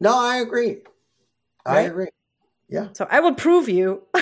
[0.00, 0.82] No, I agree.
[1.66, 2.08] I agree.
[2.68, 2.88] Yeah.
[2.92, 4.02] So I will prove you.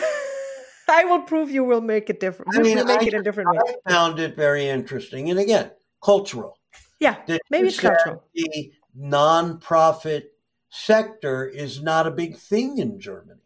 [0.88, 2.54] I will prove you will make it different.
[2.54, 3.74] I mean, make I, it a different I way.
[3.86, 5.30] I found it very interesting.
[5.30, 5.70] And again,
[6.02, 6.58] cultural
[7.03, 8.24] yeah, maybe it's cultural.
[8.34, 10.24] The nonprofit
[10.70, 13.40] sector is not a big thing in Germany.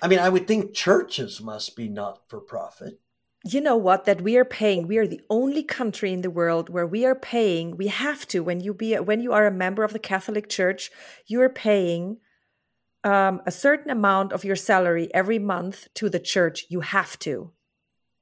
[0.00, 2.98] I mean, I would think churches must be not for profit.
[3.44, 4.04] You know what?
[4.04, 4.86] That we are paying.
[4.86, 7.76] We are the only country in the world where we are paying.
[7.76, 10.90] We have to when you be when you are a member of the Catholic Church,
[11.26, 12.18] you are paying
[13.04, 16.66] um, a certain amount of your salary every month to the church.
[16.68, 17.52] You have to.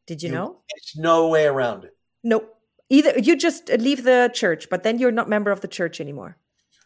[0.07, 0.57] Did you, you know?
[0.77, 1.97] It's no way around it.
[2.25, 2.60] Nope.
[2.91, 6.37] Either you just leave the church, but then you're not member of the church anymore.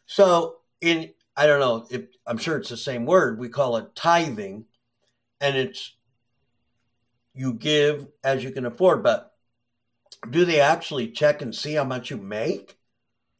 [0.07, 3.39] So in I don't know if I'm sure it's the same word.
[3.39, 4.67] We call it tithing,
[5.41, 5.97] and it's
[7.35, 9.03] you give as you can afford.
[9.03, 9.33] But
[10.31, 12.77] do they actually check and see how much you make?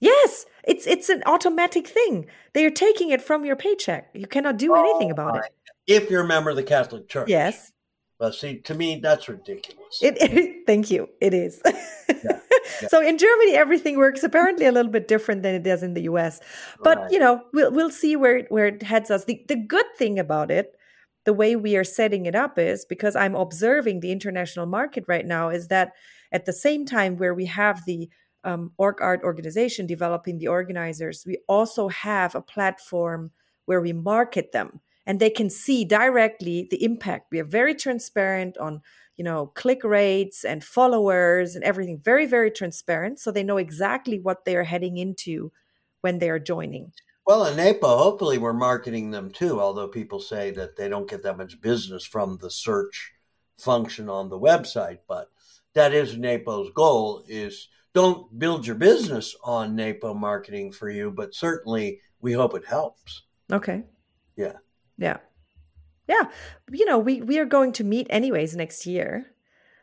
[0.01, 2.27] Yes, it's it's an automatic thing.
[2.53, 4.11] They are taking it from your paycheck.
[4.15, 5.53] You cannot do oh, anything about it.
[5.87, 7.29] If you're a member of the Catholic Church.
[7.29, 7.73] Yes.
[8.19, 10.01] But see, to me, that's ridiculous.
[10.01, 11.09] It, it thank you.
[11.21, 11.61] It is.
[12.09, 12.41] Yeah.
[12.89, 16.03] So in Germany, everything works apparently a little bit different than it does in the
[16.03, 16.41] US.
[16.83, 17.11] But right.
[17.11, 19.25] you know, we'll we'll see where it, where it heads us.
[19.25, 20.77] The the good thing about it,
[21.25, 25.27] the way we are setting it up is because I'm observing the international market right
[25.27, 25.93] now is that
[26.33, 28.09] at the same time where we have the
[28.45, 33.31] um, OrgART organization developing the organizers, we also have a platform
[33.65, 37.29] where we market them and they can see directly the impact.
[37.31, 38.83] We are very transparent on
[39.17, 44.19] you know click rates and followers and everything very very transparent so they know exactly
[44.19, 45.53] what they are heading into
[46.01, 46.93] when they are joining.
[47.27, 51.23] Well in NAPO hopefully we're marketing them too although people say that they don't get
[51.23, 53.13] that much business from the search
[53.59, 55.29] function on the website but
[55.75, 61.35] that is NAPO's goal is don't build your business on NAPO marketing for you but
[61.35, 63.23] certainly we hope it helps.
[63.53, 63.85] Okay.
[64.37, 64.57] Yeah.
[64.99, 65.19] Yeah
[66.09, 66.31] yeah,
[66.71, 69.27] you know, we we are going to meet anyways next year.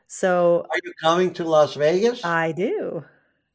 [0.08, 2.24] So Are you coming to Las Vegas?
[2.26, 3.06] I do.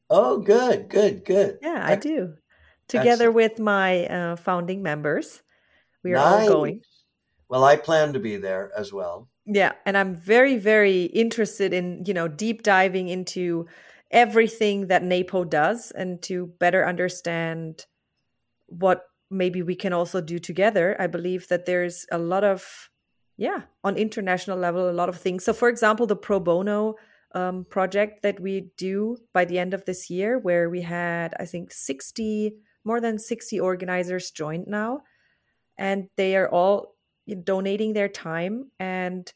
[0.08, 1.58] Oh, good, good, good.
[1.62, 2.34] Yeah, I do.
[2.88, 3.34] Together Excellent.
[3.34, 5.42] with my uh, founding members,
[6.04, 6.48] we are Nice.
[6.48, 6.82] all going.
[7.48, 9.28] Well, I plan to be there as well.
[9.44, 13.66] Yeah, and I'm very very interested in, you know, deep diving into
[14.10, 17.86] everything that NAPO does and to better understand
[18.66, 20.96] what maybe we can also do together.
[20.98, 22.90] I believe that there's a lot of,
[23.36, 25.44] yeah, on international level, a lot of things.
[25.44, 26.94] So, for example, the pro bono
[27.34, 31.44] um, project that we do by the end of this year, where we had, I
[31.44, 35.00] think, 60, more than 60 organizers joined now.
[35.76, 36.94] And they are all
[37.44, 39.30] donating their time and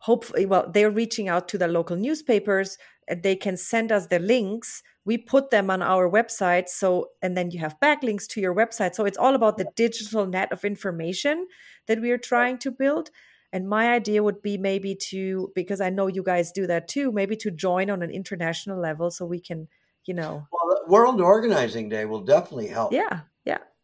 [0.00, 2.78] hopefully, well, they're reaching out to the local newspapers.
[3.10, 4.82] And they can send us the links.
[5.04, 8.94] We put them on our website so and then you have backlinks to your website.
[8.94, 11.46] So it's all about the digital net of information
[11.88, 13.10] that we are trying to build.
[13.52, 17.10] And my idea would be maybe to because i know you guys do that too
[17.10, 19.66] maybe to join on an international level so we can
[20.06, 22.92] you know Well, World Organizing Day will definitely help.
[22.92, 23.22] yeah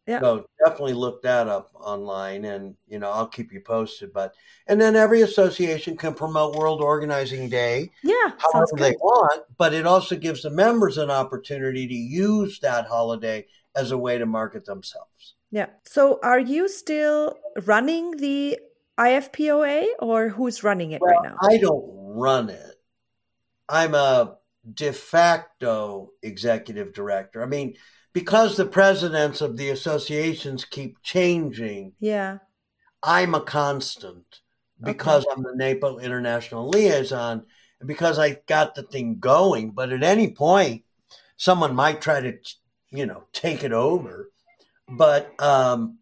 [0.07, 4.13] yeah So definitely look that up online, and you know I'll keep you posted.
[4.13, 4.33] But
[4.67, 9.85] and then every association can promote World Organizing Day yeah however they want, but it
[9.85, 13.45] also gives the members an opportunity to use that holiday
[13.75, 15.35] as a way to market themselves.
[15.51, 18.57] yeah so are you still running the
[18.99, 21.83] IFPOA or who's running it right now I don't
[22.17, 22.75] run it.
[23.69, 24.37] I'm a
[24.73, 27.43] de facto executive director.
[27.43, 27.75] I mean,
[28.17, 32.39] because the presidents of the associations keep changing, yeah
[33.03, 34.41] I'm a constant
[34.83, 37.45] because I'm the NAPO international liaison
[37.79, 39.69] and because I got the thing going.
[39.69, 40.81] But at any point,
[41.35, 42.33] someone might try to,
[42.89, 44.31] you know, take it over.
[44.89, 45.99] But um,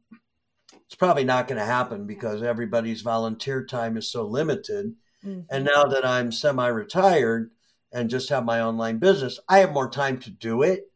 [0.86, 4.96] it's probably not going to happen because everybody's volunteer time is so limited.
[5.22, 5.48] Mhm.
[5.50, 7.52] And now that I'm semi retired
[7.92, 10.90] and just have my online business, I have more time to do it.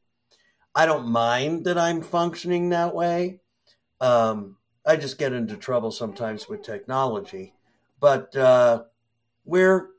[0.75, 3.39] I don't mind that I'm functioning that way.
[3.99, 7.53] Um, I just get into trouble sometimes with technology.
[7.99, 8.83] But uh,
[9.45, 9.89] we're,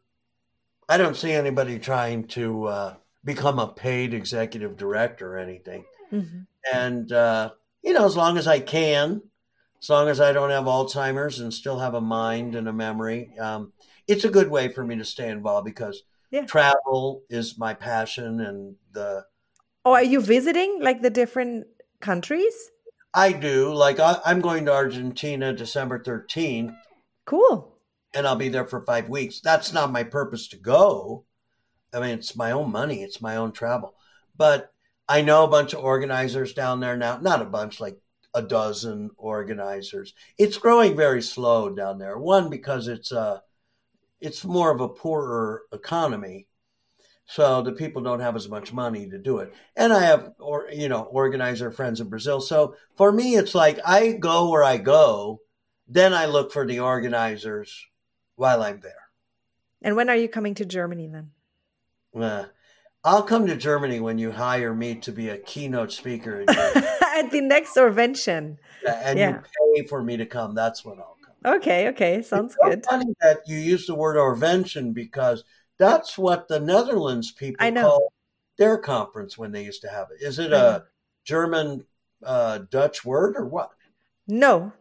[0.89, 2.95] I don't see anybody trying to uh,
[3.25, 5.85] become a paid executive director or anything.
[6.13, 6.47] Mhm.
[6.73, 7.51] And, uh,
[7.83, 9.23] you know, as long as I can,
[9.83, 13.37] as long as I don't have Alzheimer's and still have a mind and a memory,
[13.39, 13.73] um,
[14.07, 16.45] it's a good way for me to stay involved because Yeah.
[16.47, 19.25] travel is my passion and the
[19.85, 21.67] oh are you visiting like the different
[22.01, 22.71] countries
[23.13, 26.75] I do like I, I'm going to Argentina December 13th
[27.25, 27.71] cool
[28.15, 29.41] and I'll be there for five weeks.
[29.41, 31.25] That's not my purpose to go.
[31.93, 33.95] I mean, it's my own money, it's my own travel.
[34.37, 34.73] But
[35.09, 37.19] I know a bunch of organizers down there now.
[37.19, 37.99] Not a bunch, like
[38.35, 40.15] a dozen organizers.
[40.39, 42.17] It's growing very slow down there.
[42.17, 43.43] One because it's a,
[44.21, 46.47] it's more of a poorer economy.
[47.27, 49.53] So the people don't have as much money to do it.
[49.77, 52.41] And I have or you know, organizer friends in Brazil.
[52.41, 55.41] So for me it's like I go where I go,
[55.87, 57.87] then I look for the organizers
[58.37, 59.05] while I'm there.
[59.83, 61.31] and when are you coming to germany then
[62.15, 62.47] Uh,
[63.05, 67.31] I'll come to Germany when you hire me to be a keynote speaker, in at
[67.31, 68.59] the next Orvention.
[68.87, 69.31] and Yeah.
[69.31, 70.55] you pay for me to come.
[70.55, 71.55] That's when I'll come.
[71.57, 72.85] Okay, okay, sounds It's so good.
[72.85, 75.45] funny that you use the word Orvention because
[75.81, 77.83] that's what the Netherlands people I know.
[77.89, 78.13] call
[78.59, 80.25] their conference when they used to have it.
[80.25, 80.85] Is it a
[81.25, 81.85] German
[82.25, 83.71] uh, Dutch word or what?
[84.29, 84.73] No,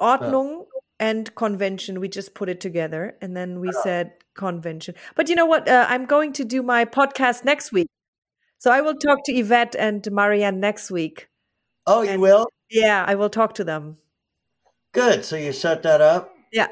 [0.00, 0.64] Ordnung
[0.98, 2.00] and convention.
[2.00, 4.94] We just put it together, and then we said convention.
[5.14, 5.68] But you know what?
[5.68, 7.86] Uh, I'm going to do my podcast next week,
[8.58, 11.28] so I will talk to Yvette and Marianne next week.
[11.86, 12.46] Oh, you And- will?
[12.70, 13.98] Yeah, I will talk to them.
[14.92, 15.24] Good.
[15.24, 16.34] So you set that up?
[16.50, 16.68] Yeah.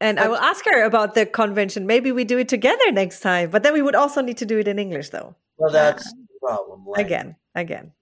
[0.00, 1.86] And I will ask her about the convention.
[1.86, 3.50] Maybe we do it together next time.
[3.50, 5.34] But then we would also need to do it in English, though.
[5.56, 6.84] Well, that's the problem.
[6.86, 7.92] Like- Again, again.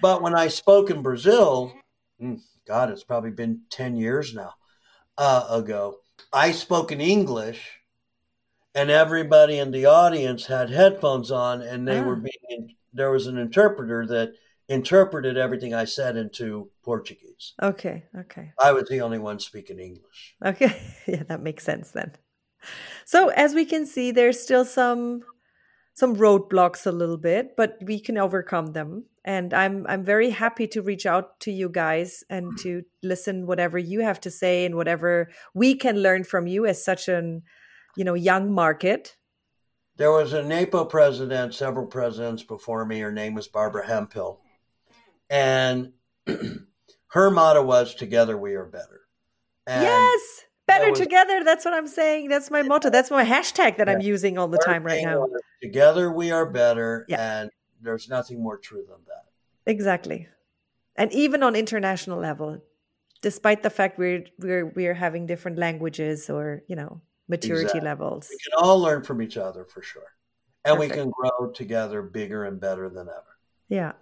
[0.00, 1.72] But when I spoke in Brazil,
[2.20, 4.54] mm, God, it's probably been 10 years now
[5.16, 5.98] uh, ago,
[6.32, 7.80] I spoke in English
[8.74, 12.04] and everybody in the audience had headphones on, and they Ah.
[12.04, 12.74] were being.
[12.94, 14.32] There was an interpreter that
[14.72, 17.52] interpreted everything I said into Portuguese.
[17.62, 18.52] Okay, okay.
[18.58, 20.34] I was the only one speaking English.
[20.44, 22.12] Okay, yeah, that makes sense then.
[23.04, 25.22] So as we can see, there's still some
[25.94, 29.04] some roadblocks a little bit, but we can overcome them.
[29.24, 33.78] And I'm I'm very happy to reach out to you guys and to listen whatever
[33.78, 37.42] you have to say and whatever we can learn from you as such an
[37.96, 39.16] you know young market.
[39.96, 43.00] There was a NAPO president, several presidents before me.
[43.00, 44.41] Her name was Barbara Hemphill.
[45.30, 45.92] And
[47.08, 49.00] her motto was, Together we are better.
[49.66, 50.20] And yes,
[50.66, 51.42] better was- together.
[51.44, 52.28] That's what I'm saying.
[52.28, 52.90] That's my motto.
[52.90, 55.20] That's my hashtag that I'm using all the her time right now.
[55.20, 57.06] was, Together we are better.
[57.08, 57.40] Yeah.
[57.40, 57.50] And
[57.80, 59.24] there's nothing more true than that.
[59.70, 60.28] Exactly.
[60.96, 62.62] And even on international level,
[63.22, 67.80] despite the fact we're we're we're having different languages or, you know, maturity Exactly.
[67.80, 68.28] levels.
[68.30, 70.02] We can all learn from each other for sure.
[70.64, 73.38] And we can grow together bigger and better than ever.
[73.68, 73.92] Yeah.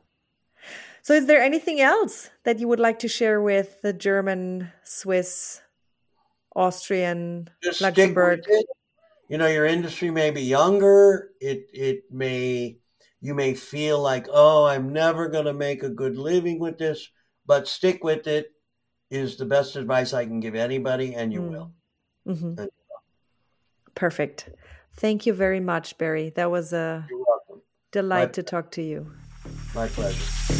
[1.03, 5.61] So is there anything else that you would like to share with the German, Swiss,
[6.55, 8.44] Austrian, Just Luxembourg?
[9.28, 11.30] You know, your industry may be younger.
[11.40, 12.78] It it may
[13.20, 17.09] you may feel like, oh, I'm never gonna make a good living with this,
[17.46, 18.53] but stick with it
[19.11, 21.51] is the best advice I can give anybody, and you Mm.
[21.51, 21.72] will.
[22.26, 22.59] Mhm.
[22.59, 22.70] And-
[23.94, 24.51] Perfect.
[24.96, 26.30] Thank you very much, Barry.
[26.30, 27.07] That was a
[27.92, 29.12] delight to talk to you.
[29.74, 30.59] My pleasure.